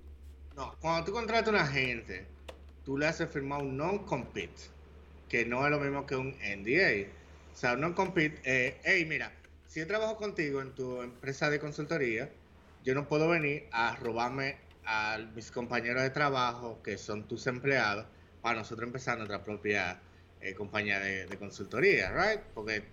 [0.55, 2.27] No, cuando tú contratas a una gente,
[2.83, 4.61] tú le haces firmar un non-compete,
[5.27, 7.09] que no es lo mismo que un NDA.
[7.53, 9.31] O sea, un non-compete, eh, hey, mira,
[9.67, 12.29] si yo trabajo contigo en tu empresa de consultoría,
[12.83, 18.07] yo no puedo venir a robarme a mis compañeros de trabajo, que son tus empleados,
[18.41, 19.99] para nosotros empezar nuestra propia
[20.41, 22.41] eh, compañía de, consultoría, ¿right?
[22.55, 22.83] Porque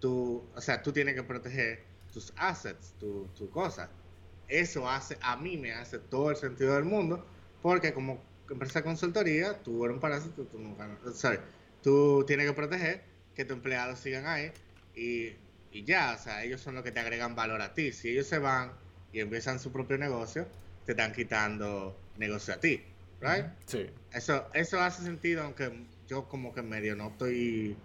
[0.00, 1.85] tú, o sea, tú tienes que proteger
[2.16, 3.90] tus assets, tu, tu cosa.
[4.48, 7.26] Eso hace, a mí me hace todo el sentido del mundo,
[7.60, 10.58] porque como empresa de consultoría, tú eres un parásito, tú,
[11.82, 13.02] tú tienes que proteger
[13.34, 14.52] que tus empleados sigan ahí
[14.94, 15.34] y
[15.76, 17.92] y ya, o sea, ellos son los que te agregan valor a ti.
[17.92, 18.72] Si ellos se van
[19.12, 20.48] y empiezan su propio negocio,
[20.86, 22.82] te están quitando negocio a ti,
[23.20, 23.44] ¿right?
[23.66, 23.90] Sí.
[24.10, 25.70] Eso, eso hace sentido, aunque
[26.08, 27.76] yo como que medio no estoy,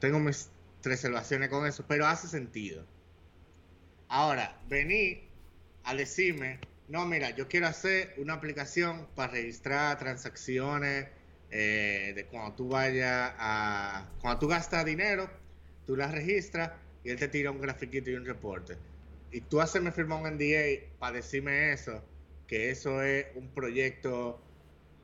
[0.00, 0.50] tengo mis
[0.82, 2.84] reservaciones con eso, pero hace sentido.
[4.14, 5.26] Ahora, vení
[5.84, 11.08] a decirme, no, mira, yo quiero hacer una aplicación para registrar transacciones
[11.50, 15.30] eh, de cuando tú vayas a, cuando tú gastas dinero,
[15.86, 16.72] tú las registras
[17.02, 18.76] y él te tira un grafiquito y un reporte.
[19.30, 22.04] Y tú hacerme firmar un NDA para decirme eso,
[22.46, 24.42] que eso es un proyecto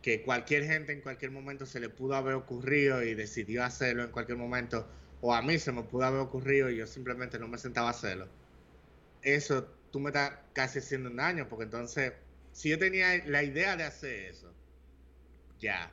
[0.03, 4.11] que cualquier gente en cualquier momento se le pudo haber ocurrido y decidió hacerlo en
[4.11, 4.87] cualquier momento,
[5.23, 7.92] o a mí se me pudo haber ocurrido y yo simplemente no me sentaba a
[7.92, 8.29] hacerlo.
[9.22, 12.12] Eso tú me estás casi haciendo un daño, porque entonces,
[12.52, 14.52] si yo tenía la idea de hacer eso,
[15.59, 15.90] ya,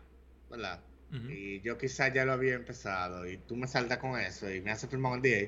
[0.50, 0.82] ¿verdad?
[1.30, 4.72] Y yo quizás ya lo había empezado y tú me saltas con eso y me
[4.72, 5.48] haces firmar un NDA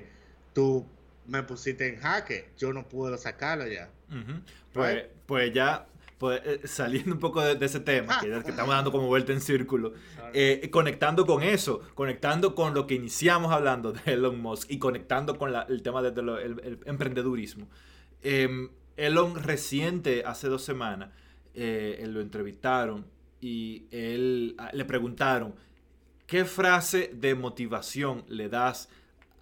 [0.54, 0.88] tú
[1.28, 3.90] me pusiste en jaque, yo no puedo sacarlo ya.
[4.74, 5.86] pues, pues ya,
[6.18, 9.94] pues, eh, saliendo un poco de, ese tema, que, estamos dando como vuelta en círculo,
[10.34, 15.38] eh, conectando con eso, conectando con lo que iniciamos hablando de Elon Musk y conectando
[15.38, 17.68] con el tema del de el, emprendedurismo.
[18.22, 21.10] Em, Elon reciente, hace dos semanas,
[21.54, 23.06] eh, lo entrevistaron
[23.40, 25.54] y él ah, le preguntaron,
[26.26, 28.90] ¿qué frase de motivación le das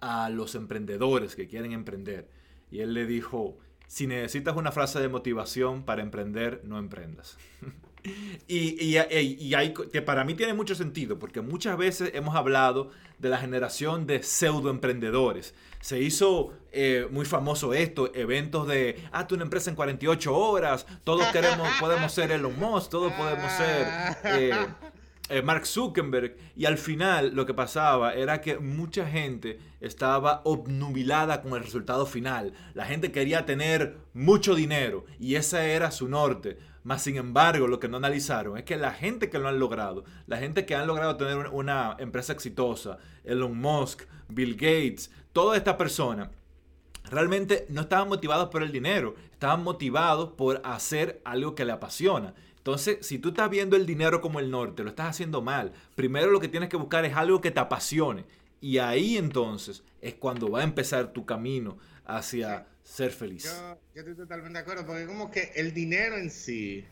[0.00, 2.28] a los emprendedores que quieren emprender.
[2.70, 7.36] Y él le dijo, si necesitas una frase de motivación para emprender, no emprendas.
[8.48, 12.90] y, y, y, hay, que para mí tiene mucho sentido, porque muchas veces hemos hablado
[13.18, 15.54] de la generación de pseudo emprendedores.
[15.80, 20.86] Se hizo eh, muy famoso esto, eventos de, ah, tú una empresa en 48 horas,
[21.04, 23.86] todos queremos, podemos ser Elon Musk, todos podemos ser...
[24.24, 24.66] Eh,
[25.28, 26.36] eh, Mark Zuckerberg.
[26.54, 32.06] Y al final lo que pasaba era que mucha gente estaba obnubilada con el resultado
[32.06, 32.52] final.
[32.74, 36.58] La gente quería tener mucho dinero y ese era su norte.
[36.86, 40.04] Más sin embargo, lo que no analizaron es que la gente que lo han logrado,
[40.28, 45.76] la gente que han logrado tener una empresa exitosa, Elon Musk, Bill Gates, toda esta
[45.76, 46.30] persona,
[47.10, 52.34] realmente no estaban motivados por el dinero, estaban motivados por hacer algo que le apasiona.
[52.66, 55.72] Entonces, si tú estás viendo el dinero como el norte, lo estás haciendo mal.
[55.94, 58.24] Primero lo que tienes que buscar es algo que te apasione.
[58.60, 63.44] Y ahí entonces es cuando va a empezar tu camino hacia ser feliz.
[63.44, 66.84] Yo, yo estoy totalmente de acuerdo, porque como que el dinero en sí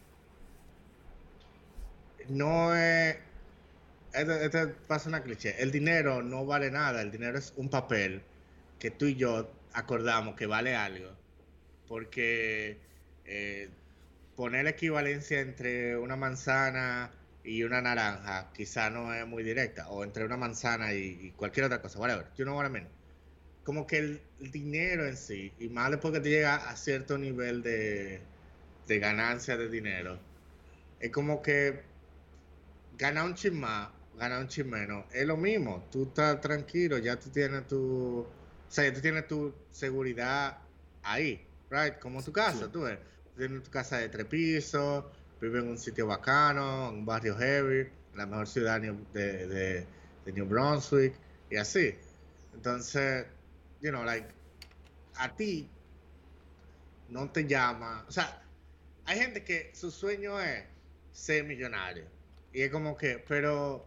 [2.29, 3.17] no es...
[4.13, 5.61] Esto, esto pasa una cliché.
[5.61, 8.23] El dinero no vale nada, el dinero es un papel
[8.79, 11.11] que tú y yo acordamos que vale algo.
[11.89, 12.79] Porque
[13.25, 13.71] eh,
[14.35, 20.25] poner equivalencia entre una manzana y una naranja quizá no es muy directa, o entre
[20.25, 22.93] una manzana y, y cualquier otra cosa, whatever, you know what I mean.
[23.63, 27.19] Como que el, el dinero en sí, y más después que te llega a cierto
[27.19, 28.33] nivel de,
[28.85, 30.31] de ganancia de dinero,
[30.99, 31.97] es como que
[32.91, 37.19] ganar un chin más, ganar un chin menos, es lo mismo, tú estás tranquilo, ya
[37.19, 40.63] tú tienes tu, o sea, ya tú tienes tu seguridad
[41.03, 42.73] ahí, right, como tu casa, Sí.
[42.73, 42.99] tú ves,
[43.35, 45.05] tú tienes tu casa de tres pisos,
[45.41, 49.47] vive en un sitio bacano, en un barrio heavy, la mejor ciudad de, de,
[50.25, 51.15] de- New Brunswick,
[51.51, 51.95] y así.
[52.55, 53.27] Entonces,
[53.81, 54.27] you know, like,
[55.17, 55.69] a ti
[57.09, 58.43] no te llama, o sea,
[59.05, 60.65] hay gente que su sueño es
[61.13, 62.05] ser millonario,
[62.53, 63.85] y es como que, pero,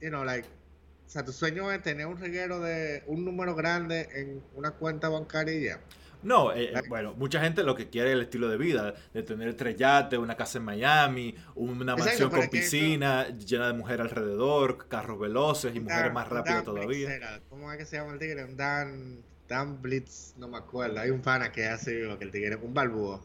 [0.00, 4.08] you know, like, o sea, tu sueño es tener un reguero de un número grande
[4.14, 5.80] en una cuenta bancaria.
[6.24, 9.54] No, eh, bueno, mucha gente lo que quiere es el estilo de vida, de tener
[9.54, 14.00] tres yates, una casa en Miami, una Exacto, mansión con eso- piscina, llena de mujeres
[14.00, 17.40] alrededor, carros veloces y mujeres más rápidas todavía.
[17.48, 18.44] ¿Cómo es que se llama el tigre?
[18.44, 20.98] Un Dan, Dan Blitz, no me acuerdo.
[21.00, 23.22] Hay un pana que hace vivo que el tigre, un balbúo,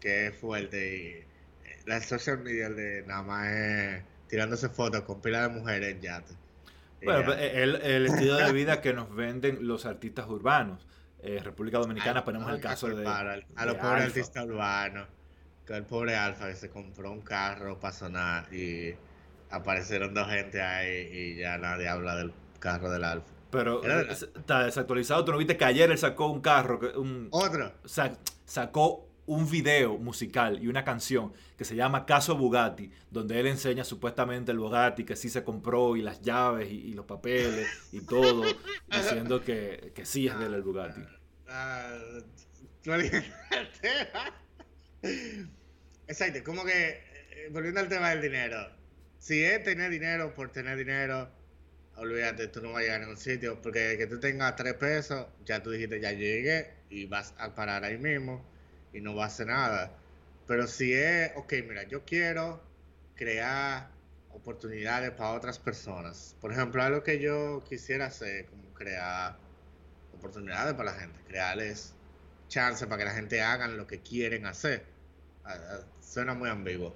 [0.00, 1.26] que es fuerte y eh,
[1.86, 6.34] la social media de nada más es tirándose fotos con pila de mujeres en yate.
[7.02, 10.86] Bueno, pues, el, el estilo de vida que nos venden los artistas urbanos.
[11.26, 14.44] Eh, República Dominicana Ay, ponemos el caso de, culpar al- a los de pobres artistas
[14.44, 15.08] urbanos,
[15.66, 18.94] que el pobre Alfa que se compró un carro para sonar y
[19.50, 23.26] aparecieron dos gente ahí y ya nadie habla del carro del Alfa.
[23.50, 25.24] Pero Era de eh, está desactualizado.
[25.24, 27.72] Tú no viste que ayer él sacó un carro, un, Otro.
[27.84, 28.12] sa-
[28.44, 33.84] sacó un video musical y una canción que se llama Caso Bugatti, donde él enseña
[33.84, 38.00] supuestamente el Bugatti que sí se compró y las llaves y, y los papeles y
[38.00, 38.44] todo,
[38.90, 41.00] diciendo que, que sí es de él el Bugatti.
[41.48, 41.96] Ah,
[42.82, 43.02] tema.
[46.06, 48.58] Exacto, como que eh, volviendo al tema del dinero.
[49.18, 51.30] Si es tener dinero por tener dinero,
[51.96, 53.60] olvídate, tú no vas a llegar a ningún sitio.
[53.62, 57.84] Porque que tú tengas tres pesos, ya tú dijiste, ya llegué y vas a parar
[57.84, 58.44] ahí mismo
[58.94, 59.92] y no vas a hacer nada.
[60.46, 62.62] Pero si es, ok, mira, yo quiero
[63.14, 63.90] crear
[64.30, 66.36] oportunidades para otras personas.
[66.40, 69.36] Por ejemplo, algo que yo quisiera hacer, como crear
[70.14, 71.94] oportunidades para la gente, crearles
[72.48, 74.84] chance para que la gente hagan lo que quieren hacer.
[76.00, 76.94] Suena muy ambiguo.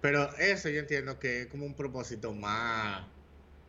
[0.00, 3.04] Pero eso yo entiendo que es como un propósito más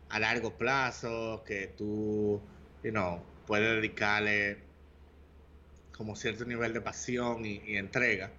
[0.08, 2.40] a largo plazo, que tú,
[2.82, 4.63] you know, puedes dedicarle
[5.96, 8.30] como cierto nivel de pasión y, y entrega,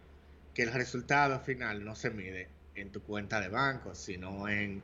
[0.54, 4.82] que el resultado final no se mide en tu cuenta de banco, sino en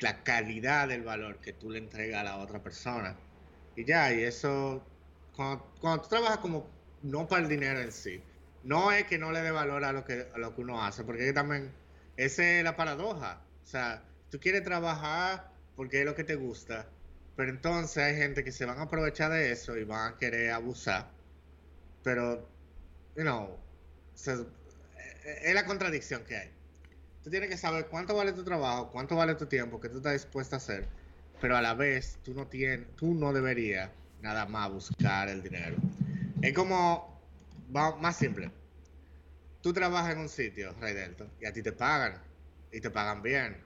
[0.00, 3.16] la calidad del valor que tú le entregas a la otra persona.
[3.76, 4.82] Y ya, y eso,
[5.36, 6.66] cuando, cuando tú trabajas como,
[7.02, 8.22] no para el dinero en sí,
[8.62, 11.04] no es que no le dé valor a lo que, a lo que uno hace,
[11.04, 11.72] porque también,
[12.16, 13.40] esa es la paradoja.
[13.62, 16.88] O sea, tú quieres trabajar porque es lo que te gusta,
[17.40, 20.50] pero entonces hay gente que se van a aprovechar de eso y van a querer
[20.50, 21.10] abusar.
[22.02, 22.46] Pero,
[23.16, 23.56] you know,
[24.14, 24.44] se-
[25.24, 26.50] es la contradicción que hay.
[27.24, 30.12] Tú tienes que saber cuánto vale tu trabajo, cuánto vale tu tiempo, que tú estás
[30.12, 30.86] dispuesto a hacer,
[31.40, 33.88] pero a la vez tú no tienes, tú no deberías
[34.20, 35.76] nada más buscar el dinero.
[36.42, 37.18] Es como,
[37.70, 38.50] más simple.
[39.62, 42.20] Tú trabajas en un sitio, Rey Delta, y a ti te pagan,
[42.70, 43.56] y te pagan bien.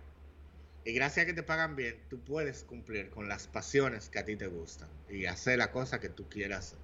[0.84, 4.24] Y gracias a que te pagan bien, tú puedes cumplir con las pasiones que a
[4.24, 6.78] ti te gustan y hacer la cosa que tú quieras hacer.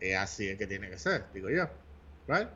[0.00, 1.68] Es así es que tiene que ser, digo yo.
[2.26, 2.48] ¿Right?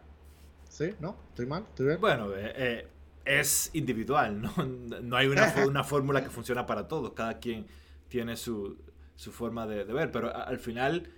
[0.68, 0.94] ¿Sí?
[0.98, 1.16] ¿No?
[1.28, 1.64] ¿Estoy mal?
[1.68, 2.00] ¿Estoy bien?
[2.00, 2.88] Bueno, eh, eh,
[3.24, 4.52] es individual, ¿no?
[5.02, 7.66] No hay una, una fórmula que funciona para todos, cada quien
[8.08, 8.76] tiene su,
[9.14, 11.08] su forma de, ver, pero al final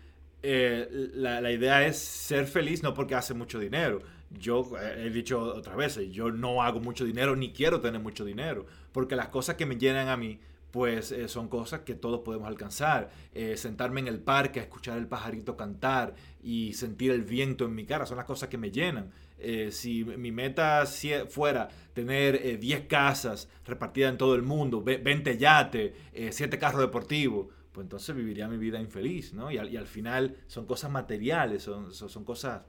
[0.43, 4.03] eh, la, la idea es ser feliz no porque hace mucho dinero.
[4.31, 8.25] Yo eh, he dicho otras veces, yo no hago mucho dinero ni quiero tener mucho
[8.25, 10.39] dinero, porque las cosas que me llenan a mí,
[10.71, 13.11] pues eh, son cosas que todos podemos alcanzar.
[13.33, 17.75] Eh, sentarme en el parque a escuchar el pajarito cantar y sentir el viento en
[17.75, 19.11] mi cara, son las cosas que me llenan.
[19.39, 20.85] Eh, si mi meta
[21.29, 25.93] fuera tener eh, 10 casas repartidas en todo el mundo, ve- 20 yates,
[26.31, 29.51] 7 carros deportivos, pues entonces viviría mi vida infeliz, ¿no?
[29.51, 32.63] Y al, final son cosas materiales, son, son cosas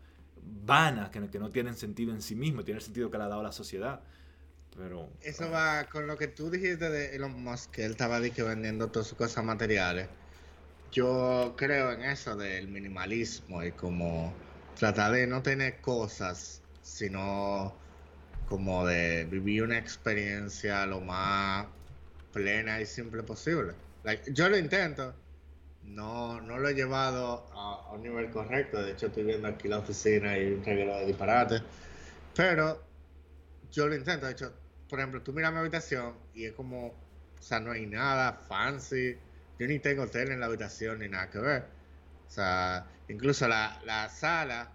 [0.43, 3.43] vanas que, no- tienen sentido en sí mismo, tienen el sentido que le ha dado
[3.43, 4.01] la sociedad.
[4.77, 5.09] pero...
[5.21, 9.07] Eso va con lo que tú dijiste de Elon Musk, que él estaba vendiendo todas
[9.07, 10.07] sus cosas materiales.
[10.91, 14.33] Yo creo en eso del minimalismo y como
[14.77, 17.73] tratar de no tener cosas, sino
[18.47, 21.67] como de vivir una experiencia lo más
[22.33, 23.73] plena y simple posible.
[24.33, 25.13] yo lo intento,
[25.89, 29.79] no, no lo he llevado a, un nivel correcto, de hecho estoy viendo aquí la
[29.79, 31.61] oficina y un regalo de disparate,
[32.35, 32.81] pero
[33.71, 34.53] yo lo intento, de hecho,
[34.87, 39.17] por ejemplo, tú miras mi habitación y es como, o sea, no hay nada fancy,
[39.57, 41.65] yo ni tengo tele en la habitación ni nada que ver,
[42.27, 44.71] o sea, incluso la, la sala,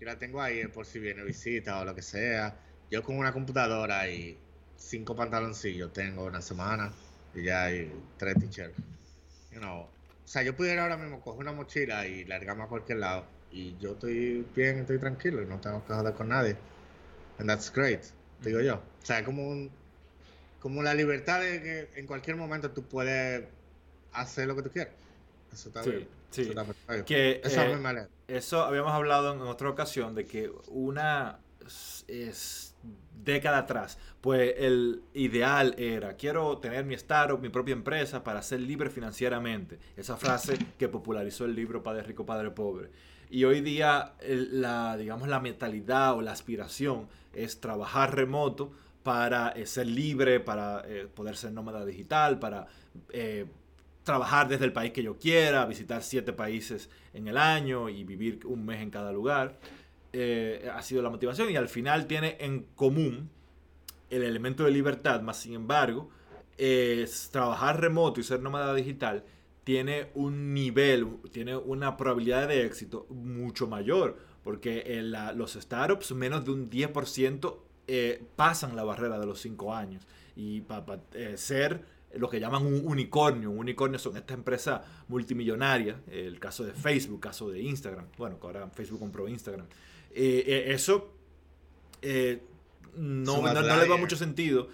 [0.00, 2.56] yo la tengo ahí por si viene visita o lo que sea,
[2.90, 4.38] yo con una computadora y
[4.76, 6.92] cinco pantaloncillos tengo una semana
[7.34, 8.76] y ya hay tres t-shirts.
[9.50, 9.88] You know,
[10.28, 13.78] o sea, yo pudiera ahora mismo coger una mochila y largarme a cualquier lado y
[13.78, 16.54] yo estoy bien, estoy tranquilo y no tengo que joder con nadie.
[17.38, 18.02] And that's great,
[18.42, 18.74] digo yo.
[18.74, 19.70] O sea, como un,
[20.60, 23.42] como la libertad de que en cualquier momento tú puedes
[24.12, 24.92] hacer lo que tú quieras.
[25.50, 26.06] Eso está bien.
[26.30, 26.42] Sí.
[26.42, 31.38] Eso, está que, eso, eh, eso habíamos hablado en otra ocasión de que una
[32.08, 32.74] es
[33.24, 38.60] década atrás, pues el ideal era, quiero tener mi startup, mi propia empresa para ser
[38.60, 39.78] libre financieramente.
[39.96, 42.90] Esa frase que popularizó el libro Padre Rico, Padre Pobre.
[43.30, 49.66] Y hoy día la, digamos, la mentalidad o la aspiración es trabajar remoto para eh,
[49.66, 52.66] ser libre, para eh, poder ser nómada digital, para
[53.10, 53.46] eh,
[54.02, 58.46] trabajar desde el país que yo quiera, visitar siete países en el año y vivir
[58.46, 59.58] un mes en cada lugar.
[60.20, 63.30] Eh, ha sido la motivación y al final tiene en común
[64.10, 66.10] el elemento de libertad, más sin embargo,
[66.56, 69.22] es trabajar remoto y ser nómada digital
[69.62, 76.46] tiene un nivel, tiene una probabilidad de éxito mucho mayor, porque en los startups menos
[76.46, 77.54] de un 10%
[77.86, 80.06] eh, pasan la barrera de los 5 años.
[80.34, 85.98] Y para eh, ser lo que llaman un unicornio, un unicornio son estas empresas multimillonarias,
[86.10, 89.66] el caso de Facebook, el caso de Instagram, bueno, que ahora Facebook compró Instagram.
[90.10, 91.12] Eh, eh, eso
[92.02, 92.42] eh,
[92.96, 94.68] no, no, le va mucho sentido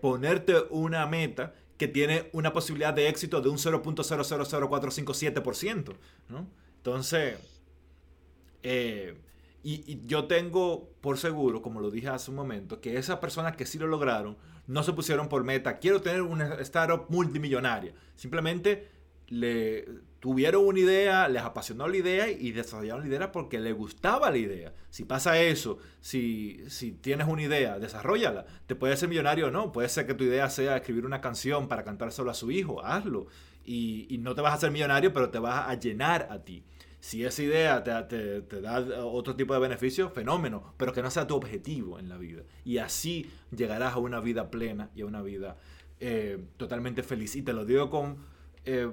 [0.00, 5.96] ponerte una meta que tiene una posibilidad de éxito de un 0.000457%,
[6.28, 6.46] ¿no?
[6.76, 7.36] Entonces,
[9.64, 13.66] y, yo tengo por seguro, como lo dije hace un momento, que esas personas que
[13.66, 14.36] sí lo lograron
[14.68, 17.92] no se pusieron por meta, quiero tener una startup multimillonaria.
[18.14, 18.88] Simplemente
[19.26, 19.88] le
[20.20, 24.38] tuvieron una idea, les apasionó la idea y desarrollaron la idea porque les gustaba la
[24.38, 24.72] idea.
[24.90, 28.46] Si pasa eso, si, si tienes una idea, desarrollala.
[28.66, 29.72] Te puede ser millonario o no.
[29.72, 32.84] Puede ser que tu idea sea escribir una canción para cantar solo a su hijo.
[32.84, 33.26] Hazlo.
[33.64, 36.64] Y, y no te vas a hacer millonario, pero te vas a llenar a ti.
[37.00, 41.26] Si esa idea te, te, da otro tipo de beneficio, fenómeno, pero que no sea
[41.26, 42.42] tu objetivo en la vida.
[42.64, 45.56] Y así llegarás a una vida plena y a una vida
[46.00, 47.36] eh, totalmente feliz.
[47.36, 48.16] Y te lo digo con...
[48.64, 48.90] Eh,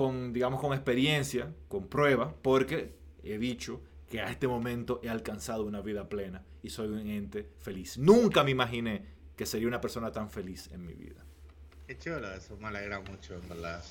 [0.00, 5.64] con, digamos, con experiencia, con prueba, porque he dicho que a este momento he alcanzado
[5.64, 7.98] una vida plena y soy un ente feliz.
[7.98, 9.04] Nunca me imaginé
[9.36, 11.22] que sería una persona tan feliz en mi vida.
[11.86, 13.84] Qué chulo, eso me alegra mucho, en verdad.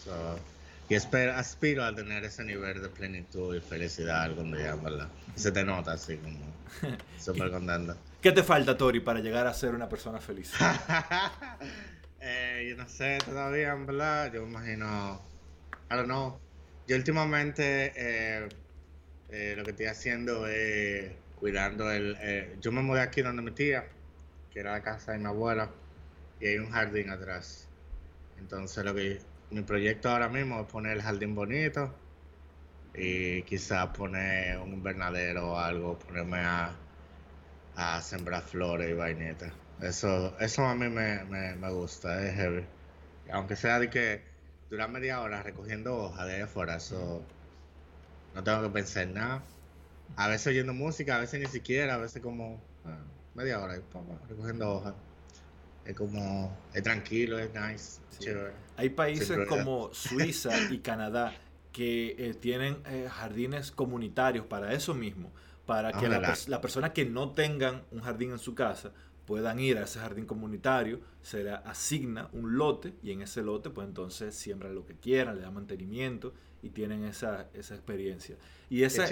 [0.90, 5.10] y espero, aspiro a tener ese nivel de plenitud y felicidad algún día, ¿verdad?
[5.36, 6.40] Se te nota así como
[7.20, 7.96] súper contento.
[8.20, 10.54] ¿Qué te falta, Tori, para llegar a ser una persona feliz?
[12.20, 14.34] eh, yo no sé todavía, en verdad.
[14.34, 15.29] Yo me imagino
[15.92, 16.40] I don't.
[16.88, 18.50] Yo últimamente eh,
[19.30, 22.18] eh, lo que estoy haciendo es cuidando el...
[22.22, 23.86] Eh, yo me mudé aquí donde mi tía,
[24.52, 25.72] que era la casa de mi abuela,
[26.40, 27.68] y hay un jardín atrás.
[28.40, 29.20] Entonces lo que
[29.52, 31.94] mi proyecto ahora mismo es poner el jardín bonito
[32.94, 36.76] y quizás poner un invernadero o algo, ponerme a,
[37.76, 39.52] a sembrar flores y vainitas.
[39.82, 42.66] Eso, eso a mí me, me, me gusta, es heavy.
[43.32, 44.29] Aunque sea de que
[44.70, 47.22] dura media hora recogiendo hojas de afuera, eso
[48.36, 49.44] no tengo que pensar en nada.
[50.16, 52.98] A veces oyendo música, a veces ni siquiera, a veces como ah,
[53.36, 53.82] media hora
[54.28, 54.94] recogiendo hojas.
[55.86, 58.54] Es como, es tranquilo, es nice, chévere.
[58.78, 61.34] Hay países como Suiza y Canadá
[61.72, 65.32] que eh, tienen eh, jardines comunitarios para eso mismo,
[65.66, 68.92] para que las la personas que no tengan un jardín en su casa
[69.30, 73.70] puedan ir a ese jardín comunitario, se le asigna un lote y en ese lote
[73.70, 78.38] pues entonces siembran lo que quieran, le dan mantenimiento y tienen esa, esa experiencia.
[78.72, 79.06] Y esa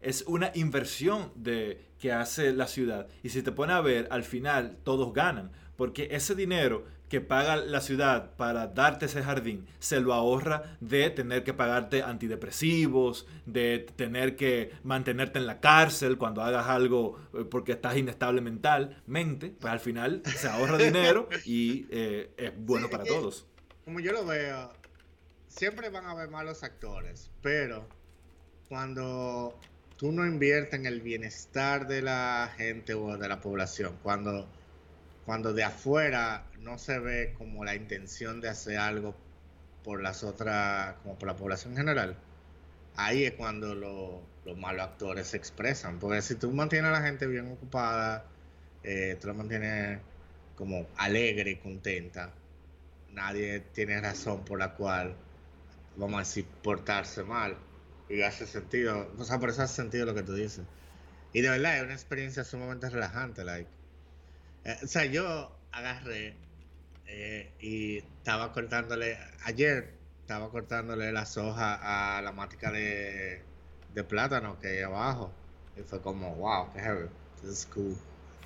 [0.00, 3.06] es, una inversión de, que hace la ciudad.
[3.22, 5.50] Y si te pones a ver, al final todos ganan,
[5.80, 11.08] porque ese dinero que paga la ciudad para darte ese jardín se lo ahorra de
[11.08, 17.46] tener que pagarte antidepresivos, de tener que mantenerte en la cárcel cuando hagas algo eh,
[17.50, 23.04] porque estás inestable mentalmente, pues al final se ahorra dinero y eh, es bueno para
[23.04, 23.46] todos.
[23.86, 24.70] Como yo lo veo,
[25.48, 27.88] siempre van a haber malos actores, pero
[28.68, 29.58] cuando
[29.96, 34.46] tú no inviertes en el bienestar de la gente o de la población, cuando
[35.30, 39.14] cuando de afuera no se ve como la intención de hacer algo
[39.84, 42.16] por las otras, como por la población general,
[42.96, 46.00] ahí es cuando los malos actores se expresan.
[46.00, 48.24] Porque si tú mantienes a la gente bien ocupada,
[48.82, 50.00] eh, tú la mantienes
[50.56, 52.32] como alegre y contenta,
[53.12, 55.14] nadie tiene razón por la cual,
[55.94, 57.56] vamos a decir, portarse mal.
[58.08, 60.64] Y hace sentido, o sea, por eso hace sentido lo que tú dices.
[61.32, 63.79] Y de verdad es una experiencia sumamente relajante, like.
[64.64, 66.36] Eh, o sea, yo agarré
[67.06, 73.42] eh, y estaba cortándole, ayer estaba cortándole las hojas a la mática de,
[73.94, 75.32] de plátano que hay abajo.
[75.76, 77.08] Y fue como, wow, qué heavy.
[77.40, 77.96] This is cool.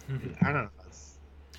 [0.08, 0.84] I don't know.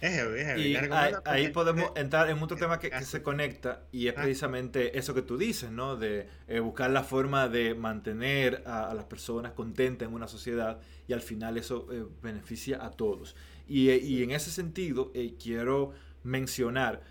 [0.02, 0.62] Es heavy, es heavy.
[0.62, 0.78] Y
[1.26, 5.38] ahí, podemos entrar en otro tema que, se conecta y es precisamente eso que tú
[5.38, 5.96] dices, ¿no?
[5.96, 11.14] De eh, buscar la forma de mantener a, las personas contentas en una sociedad y
[11.14, 11.88] al final eso
[12.22, 13.36] beneficia a todos.
[13.68, 15.94] Y, en ese sentido, eh, quiero
[16.24, 17.02] mencionar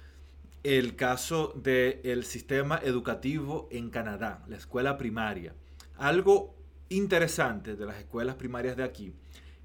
[0.63, 5.55] el caso del sistema educativo en Canadá, la escuela primaria.
[5.97, 6.55] Algo
[6.89, 9.13] interesante de las escuelas primarias de aquí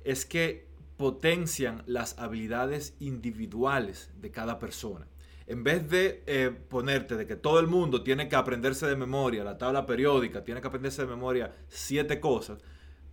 [0.04, 0.68] es que
[0.98, 5.08] potencian las habilidades individuales de cada persona.
[5.48, 9.44] En vez de eh, ponerte de que todo el mundo tiene que aprenderse de memoria
[9.44, 12.60] la tabla periódica, tiene que aprenderse de memoria siete cosas,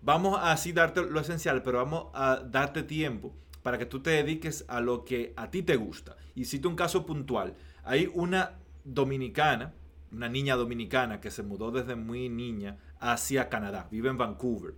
[0.02, 3.32] vamos a así darte lo esencial, pero vamos a darte tiempo
[3.66, 6.16] para que tú te dediques a lo que a ti te gusta.
[6.36, 7.56] Y cito un caso puntual.
[7.82, 8.52] Hay una
[8.84, 9.74] dominicana,
[10.12, 14.74] una niña dominicana que se mudó desde muy niña hacia Canadá, vive en Vancouver.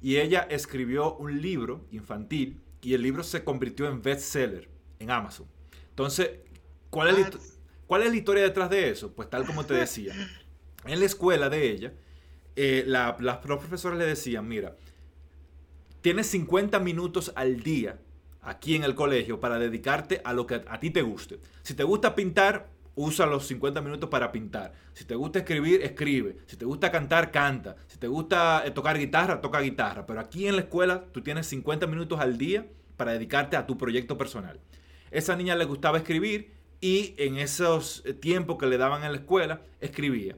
[0.00, 4.68] Y ella escribió un libro infantil y el libro se convirtió en bestseller
[4.98, 5.46] en Amazon.
[5.90, 6.40] Entonces,
[6.90, 7.30] ¿cuál es, la,
[7.86, 9.12] ¿cuál es la historia detrás de eso?
[9.12, 10.14] Pues tal como te decía,
[10.84, 11.92] en la escuela de ella,
[12.56, 14.74] eh, las profesoras le decían, mira,
[16.00, 18.00] tienes 50 minutos al día
[18.42, 21.38] aquí en el colegio para dedicarte a lo que a, ti te guste.
[21.62, 24.72] Si te gusta pintar, usa los 50 minutos para pintar.
[24.92, 26.36] Si te gusta escribir, escribe.
[26.46, 27.76] Si te gusta cantar, canta.
[27.86, 30.04] Si te gusta eh, tocar guitarra, toca guitarra.
[30.06, 32.66] Pero aquí en la escuela tú tienes 50 minutos al día
[32.96, 34.60] para dedicarte a tu proyecto personal.
[35.10, 39.18] Esa niña le gustaba escribir y en esos eh, tiempos que le daban en la
[39.18, 40.36] escuela, escribía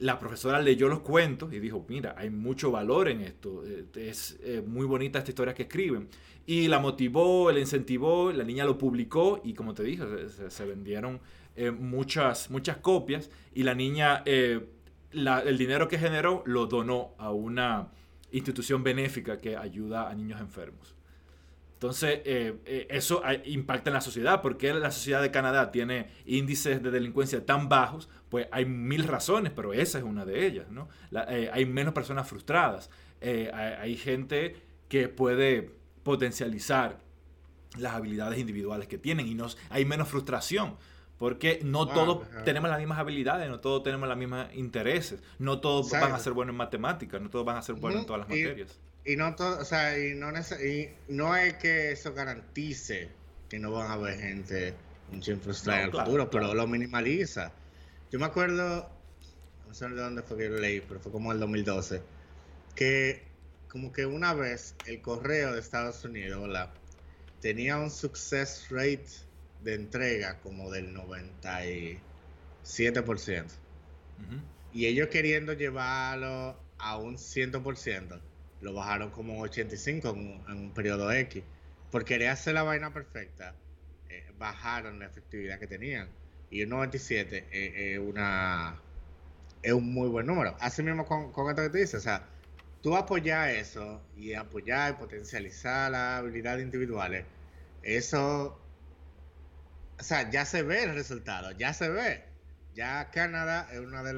[0.00, 4.38] la profesora leyó los cuentos y dijo, mira, hay mucho valor en esto, eh, es
[4.42, 6.08] eh, muy bonita esta historia que escriben.
[6.46, 10.04] Y la motivó, la incentivó, la niña lo publicó y como te dije,
[10.48, 11.20] se, vendieron
[11.54, 17.88] eh, muchas, muchas copias y la niña, el dinero que generó lo donó a una
[18.32, 20.94] institución benéfica que ayuda a niños enfermos.
[21.80, 22.20] Entonces,
[22.90, 27.70] eso impacta en la sociedad, porque la sociedad de Canadá tiene índices de delincuencia tan
[27.70, 30.88] bajos pues hay mil razones, pero esa es una de ellas, ¿no?
[31.28, 32.88] Eh, hay menos personas frustradas,
[33.20, 34.56] eh, hay, gente
[34.88, 35.72] que puede
[36.04, 37.00] potencializar
[37.76, 40.76] las habilidades individuales que tienen y nos, hay menos frustración.
[41.18, 45.90] Porque no todos tenemos las mismas habilidades, no todos tenemos los mismos intereses, no todos
[45.90, 48.28] van a ser buenos en matemáticas, no todos van a ser buenos en todas las
[48.30, 48.80] materias.
[49.04, 53.08] Y no todo, o sea, y no, y no es que eso garantice
[53.48, 54.74] que no van a haber gente
[55.10, 57.52] un frustrada en el futuro, pero lo minimaliza.
[58.12, 58.90] Yo me acuerdo,
[59.66, 62.02] no sé de dónde fue que lo leí, pero fue como el 2012,
[62.74, 63.22] que
[63.68, 66.70] como que una vez el correo de Estados Unidos, ¿verdad?
[67.40, 69.06] Tenía un success rate
[69.62, 71.98] de entrega como del 97%.
[74.72, 78.20] Y ellos queriendo llevarlo a un 100%,
[78.60, 80.12] lo bajaron como un 85%
[80.48, 81.42] en un, periodo X.
[81.90, 83.54] Por querer hacer la vaina perfecta,
[84.08, 86.08] eh, bajaron la efectividad que tenían
[86.50, 88.76] y un 97 es, una,
[89.62, 90.56] es un muy buen número.
[90.60, 92.26] Así mismo con, con esto que tú dices, o sea,
[92.82, 97.24] tú apoyar eso y apoyar y potencializar las habilidades individuales,
[97.82, 98.60] eso,
[99.98, 102.24] o sea, ya se ve el resultado, ya se ve.
[102.74, 104.12] Ya Canadá es uno de,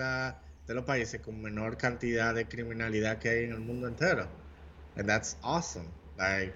[0.67, 4.29] de los países con menor cantidad de criminalidad que hay en el mundo entero.
[4.97, 5.89] And that's awesome.
[6.17, 6.55] Like,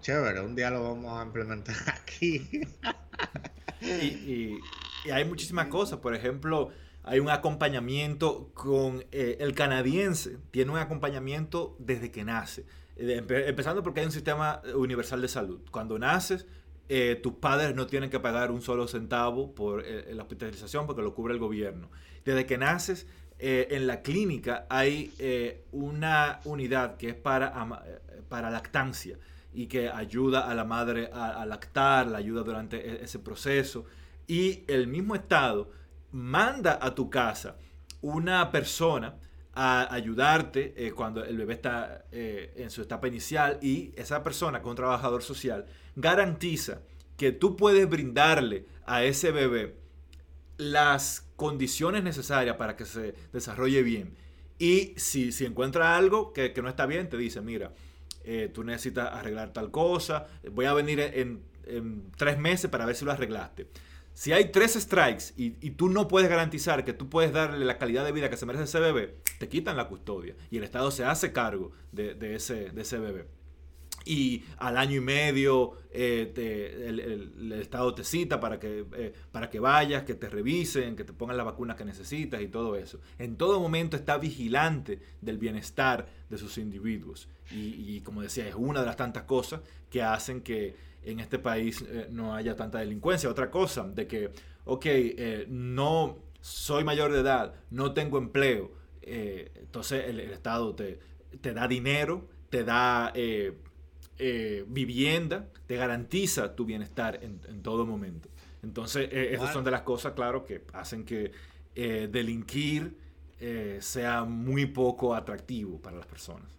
[0.00, 2.48] chévere, un día lo vamos a implementar aquí.
[3.80, 4.58] y,
[5.10, 5.98] hay muchísimas cosas.
[5.98, 6.70] Por ejemplo,
[7.02, 12.64] hay un acompañamiento con eh, el canadiense, tiene un acompañamiento desde que nace.
[12.96, 15.60] Eh, empezando porque hay un sistema universal de salud.
[15.70, 16.46] Cuando naces,
[16.92, 21.02] eh, tus padres no tienen que pagar un solo centavo por eh, la hospitalización porque
[21.02, 21.88] lo cubre el gobierno.
[22.24, 23.06] Desde que naces,
[23.38, 25.14] eh, en la clínica hay
[25.70, 27.54] una unidad que es para,
[28.28, 29.18] para lactancia
[29.54, 33.84] y que ayuda a la madre a, lactar, la ayuda durante e, ese proceso.
[34.26, 35.70] Y el mismo Estado
[36.10, 37.56] manda a tu casa
[38.00, 39.14] una persona
[39.62, 44.76] a ayudarte cuando el bebé está en su etapa inicial y esa persona, con un
[44.76, 46.80] trabajador social, garantiza
[47.18, 49.76] que tú puedes brindarle a ese bebé
[50.56, 54.14] las condiciones necesarias para que se desarrolle bien.
[54.58, 57.72] Y si, si encuentra algo que, no está bien, te dice, mira,
[58.24, 61.42] eh, tú necesitas arreglar tal cosa, voy a venir en,
[62.16, 63.68] tres meses para ver si lo arreglaste.
[64.20, 68.04] Si hay tres strikes y, tú no puedes garantizar que tú puedes darle la calidad
[68.04, 71.06] de vida que se merece ese bebé, te quitan la custodia y el Estado se
[71.06, 73.24] hace cargo de, ese, bebé
[74.04, 76.34] y al año y medio eh,
[76.86, 81.14] el, Estado te cita para que, eh, para que vayas, que te revisen, que te
[81.14, 83.00] pongan la vacuna que necesitas y todo eso.
[83.18, 87.26] En todo momento está vigilante del bienestar de sus individuos.
[87.52, 91.84] Y, como decía, es una de las tantas cosas que hacen que en este país
[91.88, 93.30] eh, no haya tanta delincuencia.
[93.30, 94.30] Otra cosa, de que,
[94.64, 94.86] ok,
[95.48, 98.72] no soy mayor de edad, no tengo empleo,
[99.02, 100.98] entonces el, Estado te,
[101.40, 103.12] te da dinero, te da
[104.22, 108.28] eh, vivienda te garantiza tu bienestar en, todo momento.
[108.62, 111.32] Entonces, eh, esas son de las cosas, claro, que hacen que
[111.74, 112.98] eh, delinquir
[113.80, 116.50] sea muy poco atractivo para las personas.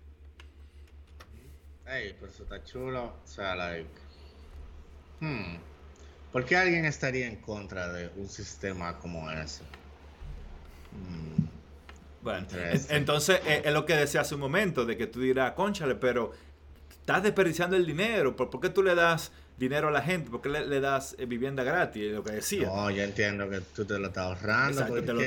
[1.86, 3.14] Ey, pues eso está chulo.
[3.24, 3.88] O sea, like.
[5.22, 5.56] Hmm.
[6.34, 9.64] ¿Por qué alguien estaría en contra de un sistema como ese?
[10.92, 11.46] Hmm.
[12.22, 12.46] Bueno,
[12.90, 16.34] entonces es lo que decía hace un momento, de que tú dirás, conchale, pero
[16.90, 18.36] estás desperdiciando el dinero.
[18.36, 20.30] ¿Por, qué tú le das dinero a la gente?
[20.30, 22.12] ¿Por qué le, das eh, vivienda gratis?
[22.12, 22.68] Lo que decía.
[22.68, 24.86] No, yo entiendo que tú te lo estás ahorrando.
[24.86, 25.22] porque, te lo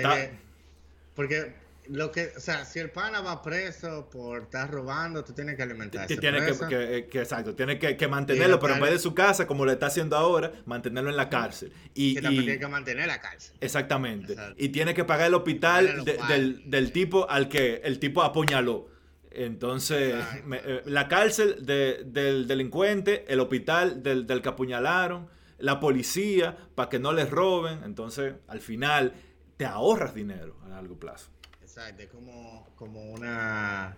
[1.16, 5.56] porque lo que, o sea, si el pana va preso por estar robando, tú tienes
[5.56, 6.16] que alimentarse.
[6.16, 9.72] Tienes que, que, exacto, tienes que, mantenerlo, pero en vez de su casa, como lo
[9.72, 11.72] está haciendo ahora, mantenerlo en la cárcel.
[11.94, 13.56] Y, también tiene que mantener la cárcel.
[13.60, 14.36] Exactamente.
[14.56, 18.88] Y tiene que pagar el hospital, del, del, tipo al que el tipo apuñaló.
[19.30, 20.14] Entonces,
[20.52, 25.28] eh, la cárcel del delincuente, el hospital del, del que apuñalaron,
[25.58, 27.82] la policía, para que no les roben.
[27.84, 29.12] Entonces, al final,
[29.56, 31.33] te ahorras dinero a largo plazo.
[31.76, 33.96] Exacto, es como, como una...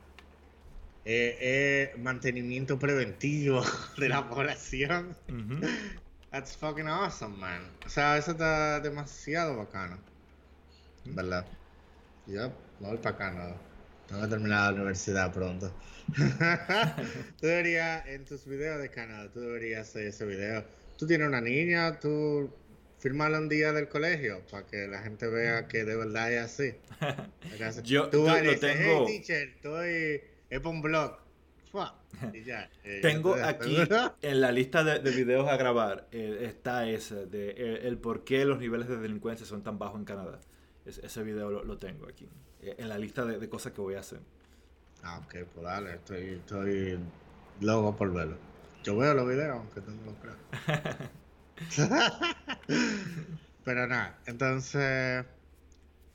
[1.04, 3.62] Eh, eh, mantenimiento preventivo
[3.98, 5.14] de la población.
[6.30, 7.70] That's fucking awesome, man.
[7.84, 9.98] O sea, eso está demasiado bacano.
[11.04, 11.44] ¿Verdad?
[12.24, 12.50] Ya,
[12.80, 13.56] no voy para Canadá.
[14.08, 15.70] Tengo que terminar la universidad pronto.
[16.16, 20.64] tú deberías, en tus videos de canal, tú deberías hacer ese video.
[20.96, 22.50] Tú tienes una niña, tú
[22.99, 26.74] firmarla un día del colegio para que la gente vea que de verdad es así.
[27.84, 29.07] yo, tú lo tengo.
[29.07, 30.20] Hey, teacher, estoy.
[30.51, 31.26] Es un blog.
[32.84, 33.76] Eh, tengo aquí
[34.22, 38.47] en la lista de, videos a grabar eh, está ese de eh, el, por qué
[38.47, 40.40] los niveles de delincuencia son tan bajos en Canadá.
[40.86, 42.28] ese video lo tengo aquí.
[42.62, 44.20] En la lista de, cosas que voy a hacer.
[45.03, 46.99] Ah, ok, pues dale, estoy, estoy
[47.61, 48.38] loco por verlo.
[48.82, 51.11] Yo veo los videos, aunque no los creo.
[53.64, 55.24] Pero nada, entonces,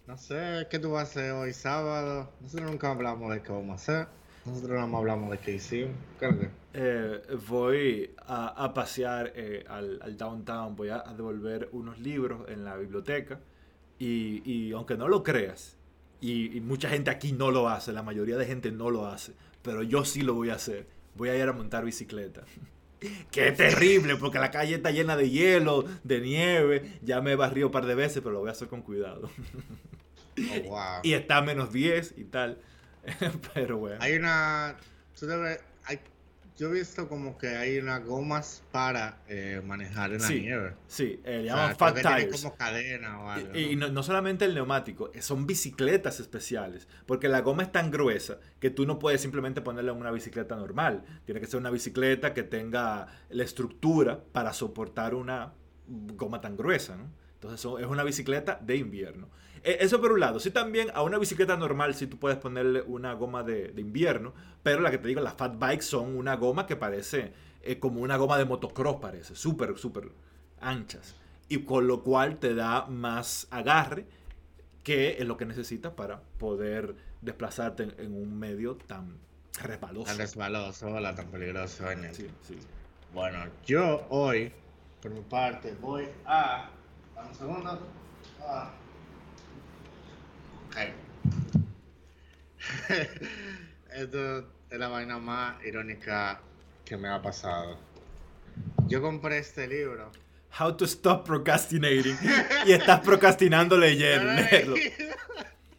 [0.08, 2.32] no sé qué tú vas a hacer hoy sábado.
[2.40, 4.08] Nosotros nunca hablamos de qué vamos a hacer.
[4.46, 5.96] Nosotros no hablamos de qué hicimos.
[6.20, 12.78] ¿Qué eh, voy a, pasear eh, al, downtown, voy a devolver unos libros en la
[12.78, 13.40] biblioteca.
[14.00, 15.78] Y, y aunque no lo creas,
[16.22, 19.34] y, mucha gente aquí no lo hace, la mayoría de gente no lo hace,
[19.64, 20.88] pero yo sí lo voy a hacer.
[21.16, 22.44] Voy a ir a montar bicicleta.
[23.32, 27.00] Qué terrible, porque la calle está llena de hielo, de nieve.
[27.02, 29.30] Ya me he barrido un par de veces, pero lo voy a hacer con cuidado.
[30.70, 32.60] Oh, y está a menos 10 y tal.
[33.54, 33.98] pero bueno.
[34.00, 34.78] Hay una.
[35.20, 35.60] Debes,
[36.58, 40.74] yo he visto como que hay unas gomas para eh, manejar en la nieve.
[40.88, 42.42] Sí, eh, llaman fat tires.
[42.42, 43.58] como cadena o algo.
[43.58, 46.88] Y, no, solamente el neumático, eh, son bicicletas especiales.
[47.06, 50.56] Porque la goma es tan gruesa que tú no puedes simplemente ponerla en una bicicleta
[50.56, 51.04] normal.
[51.26, 55.54] Tiene que ser una bicicleta que tenga la estructura para soportar una
[55.88, 56.96] goma tan gruesa.
[56.96, 57.10] ¿no?
[57.36, 59.30] Entonces es una bicicleta de invierno.
[59.64, 60.40] Eh, eso por un lado.
[60.40, 64.34] Sí, también a una bicicleta normal sí tú puedes ponerle una goma de, invierno,
[64.64, 68.02] pero la que te digo, las fat bikes son una goma que parece eh, como
[68.02, 70.12] una goma de motocross, parece, súper, súper
[70.60, 71.16] anchas.
[71.50, 74.06] Y con lo cual te da más agarre,
[74.84, 79.18] que es lo que necesitas para poder desplazarte en, un medio tan
[79.62, 80.06] resbaloso.
[80.06, 81.86] Tan resbaloso, tan peligroso.
[82.14, 82.58] Sí, sí.
[83.14, 84.54] Bueno, yo hoy
[85.02, 86.70] por mi parte, voy a.
[87.16, 87.80] Dame un segundo.
[88.40, 88.72] Ah.
[93.94, 96.42] Esto es la vaina más irónica
[96.86, 97.78] que me ha pasado.
[98.88, 100.12] Yo compré este libro.
[100.60, 102.18] How to Stop Procrastinating.
[102.66, 104.30] y estás procrastinando leyendo.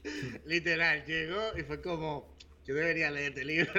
[0.46, 2.26] Literal, llegó y fue como,
[2.64, 3.72] yo debería leer este libro.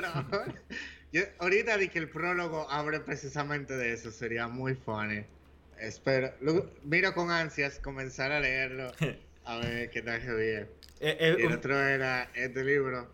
[1.11, 5.26] yo, ahorita di que el prólogo abre precisamente de eso, sería muy funny.
[5.80, 6.32] Espero,
[6.84, 8.91] miro con ansias comenzar a leerlo,
[9.45, 10.82] a ver qué tal que.
[11.05, 13.09] Eh, eh, el otro era este libro.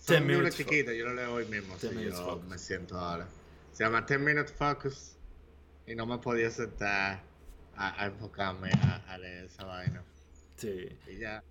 [0.00, 3.28] Es un libro chiquito, yo lo leo hoy mismo, yo me siento ahora.
[3.72, 5.16] Se llama 10 Minutes Focus
[5.86, 7.22] y no me podía sentar
[7.76, 8.70] a, enfocarme
[9.06, 10.02] a, leer esa vaina.
[10.56, 10.88] Sí.
[11.06, 11.44] Y ya,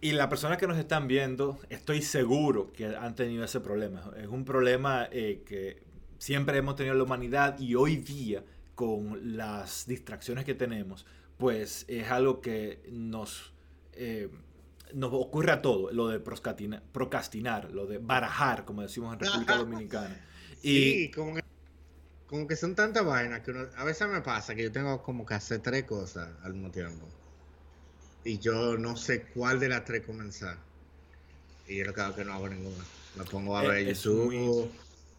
[0.00, 4.10] y, las personas que nos están viendo, estoy seguro que han tenido ese problema.
[4.16, 5.80] Es un problema eh, que
[6.18, 8.42] siempre hemos tenido en la humanidad y hoy día,
[8.74, 11.06] con las distracciones que tenemos,
[11.38, 13.52] pues es algo que nos,
[13.94, 14.28] eh,
[14.94, 20.26] nos ocurre a todo, lo de procrastinar, lo de barajar, como decimos en República Dominicana.
[20.60, 21.44] Sí, como, que,
[22.26, 25.34] como que son tantas vainas que a veces me pasa que yo tengo como que
[25.34, 27.08] hacer tres cosas al mismo tiempo.
[28.24, 30.56] Y yo no sé cuál de las tres comenzar.
[31.66, 32.84] Y yo creo que no hago ninguna.
[33.16, 34.70] Me pongo a ver YouTube,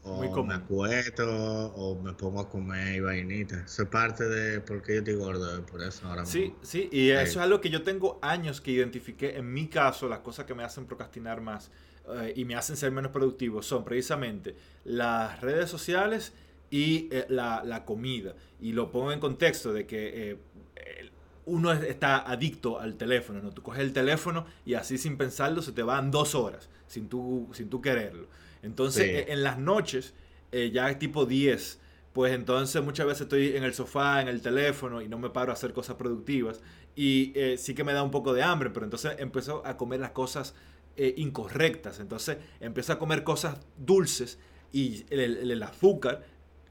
[0.03, 3.63] o me acuesto, o me pongo a comer y vainita.
[3.65, 7.09] Eso es parte de por qué yo estoy gordo, por eso ahora Sí, sí, y
[7.09, 9.37] eso es algo que yo tengo años que identifiqué.
[9.37, 11.71] En mi caso, las cosas que me hacen procrastinar más
[12.09, 16.33] eh, y me hacen ser menos productivo son precisamente las redes sociales
[16.69, 18.35] y eh, la, comida.
[18.59, 21.09] Y lo pongo en contexto de que eh,
[21.45, 23.51] uno está adicto al teléfono, ¿no?
[23.51, 27.49] Tú coges el teléfono y así sin pensarlo se te van dos horas sin tú,
[27.53, 28.27] sin tú quererlo.
[28.63, 30.13] Entonces, en las noches,
[30.51, 31.79] ya tipo 10,
[32.13, 35.51] pues entonces muchas veces estoy en el sofá, en el teléfono y no me paro
[35.51, 36.61] a hacer cosas productivas.
[36.95, 40.11] Y sí que me da un poco de hambre, pero entonces empiezo a comer las
[40.11, 40.55] cosas
[40.95, 41.99] eh, incorrectas.
[41.99, 44.37] Entonces empieza a comer cosas dulces
[44.71, 46.23] y el, azúcar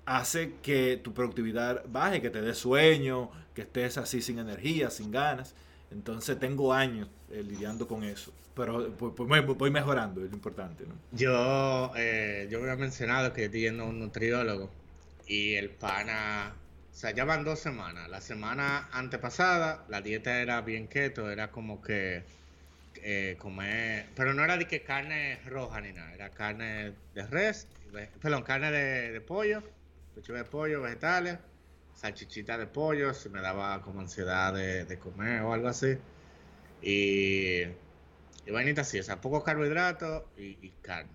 [0.07, 5.11] hace que tu productividad baje, que te dé sueño, que estés así sin energía, sin
[5.11, 5.57] ganas.
[5.91, 8.33] Entonces tengo años eh, lidiando con eso.
[8.55, 10.85] Pero voy mejorando, es lo importante.
[11.13, 14.71] Yo, eh, yo había mencionado que estoy yendo a un nutriólogo
[15.27, 16.55] y el pana,
[16.91, 18.09] o sea, ya van dos semanas.
[18.11, 22.25] La semana antepasada la dieta era bien keto, era como que
[22.97, 27.67] eh, comer, pero no era de que carne roja ni nada, era carne de res,
[28.21, 29.63] perdón, carne de, pollo,
[30.15, 31.39] pechuga de pollo, vegetales,
[31.95, 35.97] salchichita de pollo, si me daba como ansiedad de, comer o algo así.
[36.83, 37.65] Y,
[38.47, 41.11] y vainita así, o sea, poco carbohidratos y, carne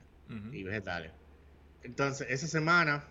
[0.52, 1.12] y vegetales.
[1.84, 3.04] Entonces, esa semana,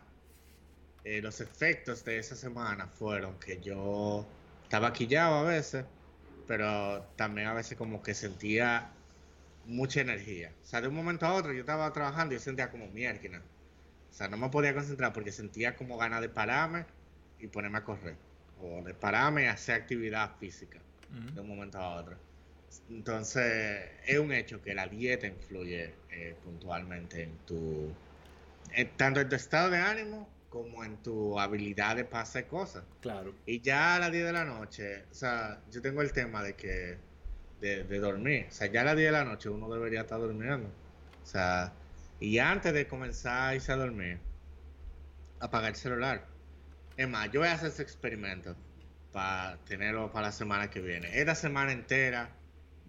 [1.05, 4.27] eh, los efectos de esa semana fueron que yo
[4.65, 5.85] estaba quillado a veces
[6.47, 8.91] pero también a veces como que sentía
[9.67, 10.53] mucha energía.
[10.63, 13.39] O sea, de un momento a otro yo estaba trabajando y yo sentía como mierda.
[14.11, 16.87] O sea, no me podía concentrar porque sentía como ganas de pararme
[17.41, 18.17] y ponerme a correr.
[18.61, 20.79] O de pararme y hacer actividad física
[21.35, 22.17] de un momento a otro.
[22.91, 27.93] Entonces, es un hecho que la dieta influye eh, puntualmente en tu.
[28.97, 32.85] tanto en tu estado de ánimo como en tu habilidad de pasar cosas.
[33.01, 33.35] Claro.
[33.45, 36.55] Y ya a las 10 de la noche, o sea, yo tengo el tema de
[36.55, 36.99] que,
[37.61, 40.69] de, dormir, o sea, ya a las 10 de la noche uno debería estar durmiendo.
[41.23, 41.73] O sea,
[42.21, 44.19] y antes de comenzar a irse a dormir,
[45.41, 46.27] apagar el celular.
[46.97, 48.57] Es más, yo voy a hacer ese experimento
[49.13, 51.21] para tenerlo para la semana que viene.
[51.21, 52.31] Esta semana entera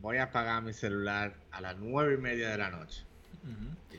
[0.02, 3.04] voy a apagar mi celular a las nueve y media de la noche.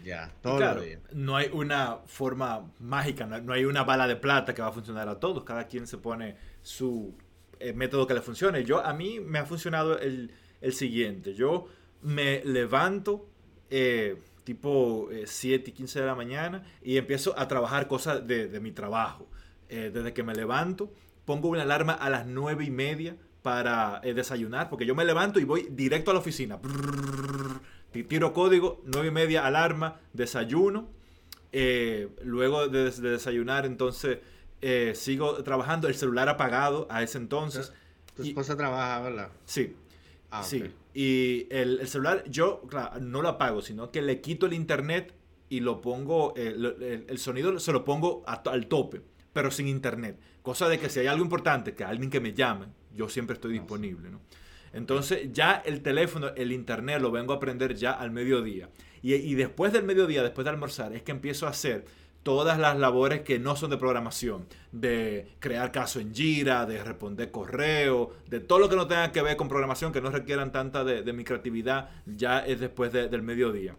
[0.05, 0.77] Ya, todo
[1.13, 5.09] No hay una forma mágica, no hay una bala de plata que va a funcionar
[5.09, 5.45] a todos.
[5.45, 7.15] Cada quien se pone su
[7.59, 8.65] eh, método que le funcione.
[8.65, 10.33] Yo, a mí me ha funcionado el,
[10.73, 11.35] siguiente.
[11.35, 11.67] Yo
[12.03, 13.29] me levanto
[13.71, 18.61] eh, tipo 7 eh, y 15 de la mañana y empiezo a trabajar cosas de,
[18.61, 19.29] mi trabajo.
[19.69, 20.93] desde que me levanto,
[21.25, 25.45] pongo una alarma a las 9 y media para desayunar, porque yo me levanto y
[25.45, 26.59] voy directo a la oficina
[28.05, 30.89] tiro código, 9 y media alarma, desayuno.
[31.53, 34.19] Eh, luego de, desayunar, entonces
[34.61, 37.73] eh, sigo trabajando, el celular apagado a ese entonces.
[38.15, 39.31] Tu esposa trabaja, ¿verdad?
[39.45, 39.75] Sí.
[40.31, 40.65] Ah, sí.
[40.93, 45.15] Y el, celular, yo, claro, no lo apago, sino que le quito el internet
[45.49, 49.01] y lo pongo, eh, el, sonido se lo pongo al tope,
[49.39, 50.19] pero sin internet.
[50.43, 53.53] Cosa de que si hay algo importante, que alguien que me llame, yo siempre estoy
[53.53, 54.21] ah, disponible, ¿no?
[54.73, 58.69] Entonces ya el teléfono, el internet lo vengo a aprender ya al mediodía.
[59.01, 61.85] Y, después del mediodía, después de almorzar, es que empiezo a hacer
[62.25, 67.31] todas las labores que no son de programación, de crear caso en Jira, de responder
[67.31, 70.83] correo, de todo lo que no tenga que ver con programación, que no requieran tanta
[70.83, 73.77] de, mi creatividad, ya es después del mediodía.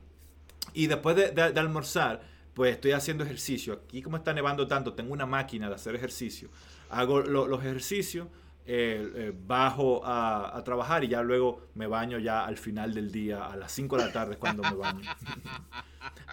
[0.72, 2.22] Y después de, almorzar,
[2.60, 3.72] pues estoy haciendo ejercicio.
[3.86, 6.49] Aquí como está nevando tanto, tengo una máquina de hacer ejercicio.
[6.89, 8.28] Hago los ejercicios
[8.66, 13.45] eh, eh, bajo a, trabajar y ya luego me baño ya al final del día,
[13.45, 14.99] a las 5 de la tarde cuando me baño.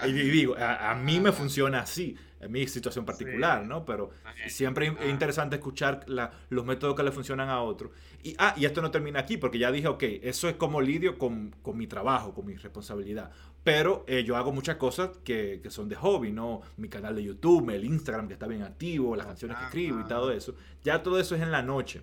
[0.06, 3.84] y digo, a, mí me funciona así, en mi situación particular, ¿no?
[3.84, 4.10] Pero
[4.48, 7.92] siempre es interesante escuchar los métodos que le funcionan a otros.
[8.22, 11.18] Y, ah, y esto no termina aquí, porque ya dije, ok, eso es como lidio
[11.18, 13.30] con, con mi trabajo, con mi responsabilidad.
[13.64, 16.62] Pero eh, yo hago muchas cosas que, que, son de hobby, ¿no?
[16.76, 20.04] Mi canal de YouTube, el Instagram que está bien activo, las canciones que escribo y
[20.04, 20.54] todo eso.
[20.84, 22.02] Ya todo eso es en la noche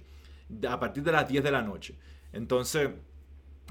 [0.70, 1.96] a partir de las 10 de la noche.
[2.32, 2.90] Entonces,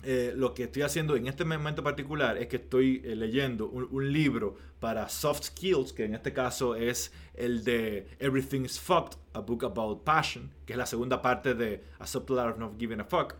[0.05, 4.13] eh, lo que estoy haciendo en este momento particular es que estoy eh, leyendo un,
[4.13, 9.65] libro para soft skills, que en este caso es el de Everything's Fucked, a book
[9.65, 13.05] about passion, que es la segunda parte de A Subtle Art of Not Giving a
[13.05, 13.35] Fuck.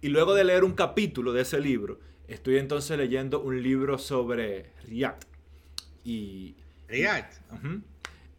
[0.00, 4.72] Y luego de leer un capítulo de ese libro, estoy entonces leyendo un libro sobre
[4.88, 5.24] React.
[6.02, 6.56] Y,
[6.88, 7.32] React.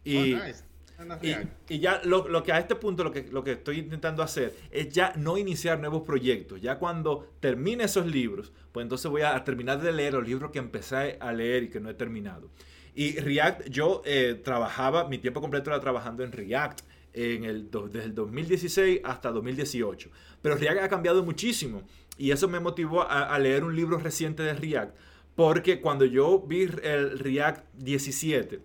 [0.04, 0.38] Y, oh,
[1.68, 4.90] y, ya lo, que a este punto lo que, lo que estoy intentando hacer es
[4.90, 6.60] ya no iniciar nuevos proyectos.
[6.60, 10.58] Ya cuando termine esos libros, pues entonces voy a, terminar de leer los libros que
[10.58, 12.50] empecé a leer y que no he terminado.
[12.94, 16.80] Y React, yo eh, trabajaba, mi tiempo completo era trabajando en React
[17.12, 20.10] en el, desde el 2016 hasta 2018.
[20.42, 21.82] Pero React ha cambiado muchísimo
[22.18, 24.96] y eso me motivó a, a leer un libro reciente de React.
[25.34, 28.60] Porque cuando yo vi el React 17,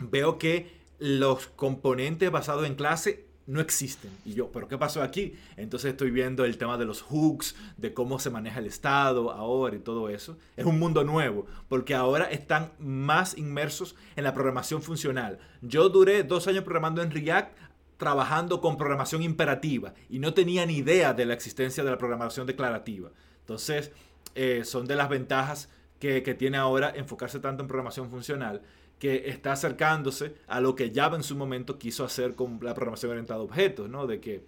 [0.00, 4.12] veo que los componentes basados en clase no existen.
[4.24, 5.34] Y yo, ¿pero qué pasó aquí?
[5.56, 9.74] Entonces estoy viendo el tema de los hooks, de cómo se maneja el Estado ahora
[9.74, 10.38] y todo eso.
[10.56, 15.38] Es un mundo nuevo, porque ahora están más inmersos en la programación funcional.
[15.62, 17.58] Yo duré dos años programando en React
[17.96, 22.46] trabajando con programación imperativa y no tenía ni idea de la existencia de la programación
[22.46, 23.10] declarativa.
[23.40, 23.90] Entonces,
[24.34, 28.62] eh, son de las ventajas que, que tiene ahora enfocarse tanto en programación funcional
[29.00, 33.12] que está acercándose a lo que Java en su momento quiso hacer con la programación
[33.12, 34.06] orientada a objetos, ¿no?
[34.06, 34.44] De que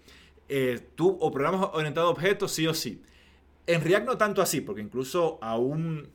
[0.49, 3.03] eh, tú o programas orientado a objetos sí o sí.
[3.67, 6.07] En React no tanto así, porque incluso aún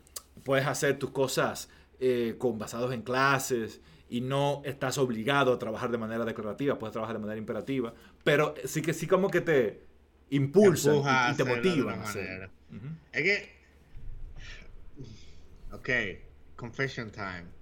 [0.43, 1.67] puedes hacer tus cosas
[1.99, 6.93] eh, con basados en clases y no estás obligado a trabajar de manera declarativa, puedes
[6.93, 7.91] trabajar de manera imperativa,
[8.23, 9.81] pero sí que sí como que te
[10.29, 12.03] impulsa y, te motiva.
[13.11, 13.49] Es que,
[15.71, 15.89] ok,
[16.55, 17.56] confession time.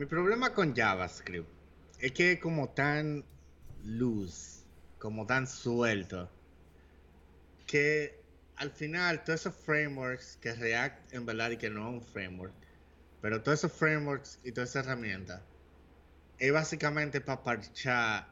[0.00, 1.46] Mi problema con JavaScript
[1.98, 3.22] es que es como tan
[3.84, 4.64] luz,
[4.98, 6.30] como tan suelto,
[7.66, 8.18] que
[8.56, 12.54] al final todos esos frameworks que React en verdad y que no es un framework,
[13.20, 15.42] pero todos esos frameworks y todas esas herramientas
[16.38, 18.26] es básicamente para parchar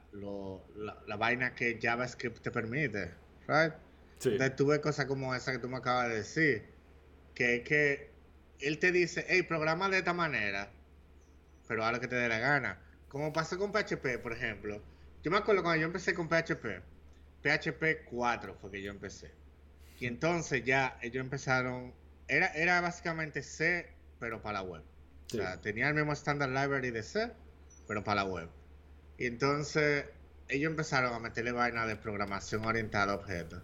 [1.06, 3.12] la, vaina que JavaScript te permite,
[3.46, 3.74] right?
[4.20, 4.30] Sí.
[4.30, 6.64] Entonces tú ves cosas como esa que tú me acabas de decir,
[7.34, 8.10] que es que
[8.58, 10.72] él te dice, hey, programa de esta manera,
[11.68, 12.80] pero haz lo que te dé la gana.
[13.08, 14.82] Como pasó con PHP, por ejemplo.
[15.22, 16.82] Yo me acuerdo cuando yo empecé con PHP,
[17.42, 19.30] PHP 4 fue que yo empecé.
[20.00, 21.92] Y entonces ya ellos empezaron,
[22.28, 23.88] era, era básicamente C,
[24.18, 24.82] pero para la web.
[25.26, 27.30] O sea, tenía el mismo standard library de C,
[27.86, 28.48] pero para la web.
[29.18, 30.06] Y entonces
[30.48, 33.62] ellos empezaron a meterle vaina de programación orientada a objetos.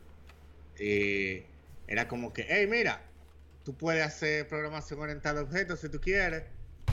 [0.78, 1.44] Y
[1.86, 3.00] era como que, hey, mira,
[3.64, 6.42] tú puedes hacer programación orientada a objetos si tú quieres,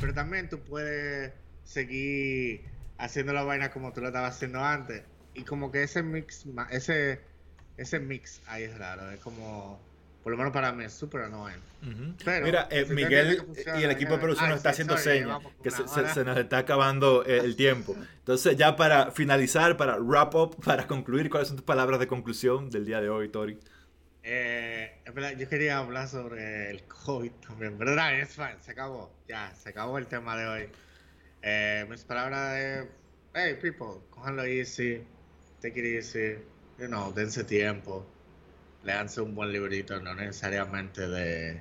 [0.02, 1.32] pero también tú puedes
[1.64, 2.62] seguir
[2.98, 5.04] haciendo la vaina como tú lo estabas haciendo antes.
[5.36, 7.22] Y como que ese mix, ese,
[7.78, 9.10] ese mix ahí es raro.
[9.12, 9.80] Es como,
[10.24, 11.62] por lo menos para mí es súper annoying.
[12.44, 13.44] Mira, eh, Miguel
[13.80, 17.24] y el equipo de producción nos está haciendo señas, que se, se, nos está acabando
[17.26, 17.96] eh, el tiempo.
[18.20, 22.70] Entonces, ya para finalizar, para wrap up, para concluir, ¿cuáles son tus palabras de conclusión
[22.70, 23.58] del día de hoy, Tori?
[24.24, 25.02] Eh,
[25.38, 29.98] yo quería hablar sobre el COVID también, pero es fine, se acabó, ya, se acabó
[29.98, 30.70] el tema de hoy.
[31.42, 32.88] Eh, mis palabras de,
[33.34, 35.04] hey people, cójanlo easy,
[35.60, 36.36] take it easy,
[36.78, 38.06] you know, dense tiempo,
[38.84, 41.60] leanse un buen librito, no necesariamente de,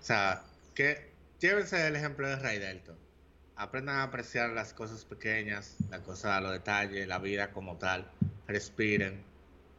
[0.00, 0.42] o sea,
[0.74, 2.96] que llévense el ejemplo de Ray Delton,
[3.54, 8.10] aprendan a apreciar las cosas pequeñas, las cosas los detalles, la vida como tal,
[8.48, 9.22] respiren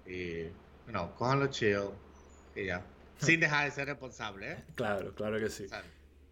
[0.05, 0.45] y
[0.87, 1.89] no, cójanlo chill
[2.55, 2.83] y ya.
[3.19, 4.63] Sin dejar de ser responsable, ¿eh?
[4.75, 5.65] Claro, claro que sí.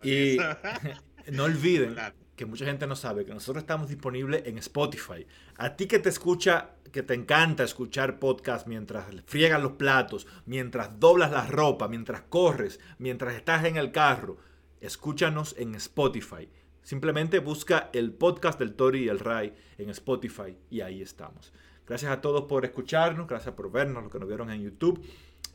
[0.04, 0.38] y
[1.32, 1.96] no olviden
[2.36, 5.26] que mucha gente no sabe que nosotros estamos disponibles en Spotify.
[5.58, 11.00] A ti que te escucha, que te encanta escuchar podcast mientras friegas los platos, mientras
[11.00, 14.38] doblas la ropa, mientras corres, mientras estás en el carro,
[14.82, 16.50] escúchanos en Spotify.
[16.84, 21.52] Simplemente busca el podcast del Tori y el Ray en Spotify y ahí estamos.
[21.88, 25.06] Gracias a todos por escucharnos, gracias por vernos, los que nos vieron en YouTube.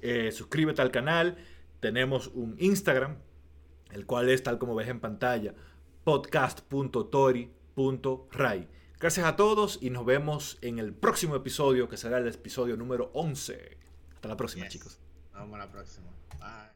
[0.00, 1.36] Eh, suscríbete al canal.
[1.80, 3.16] Tenemos un Instagram,
[3.92, 5.54] el cual es tal como ves en pantalla,
[6.04, 8.68] podcast.tori.ray.
[9.00, 13.10] Gracias a todos y nos vemos en el próximo episodio, que será el episodio número
[13.14, 13.78] 11.
[14.14, 14.98] Hasta la próxima, chicos.
[15.32, 16.08] Vamos a la próxima.
[16.38, 16.69] Bye.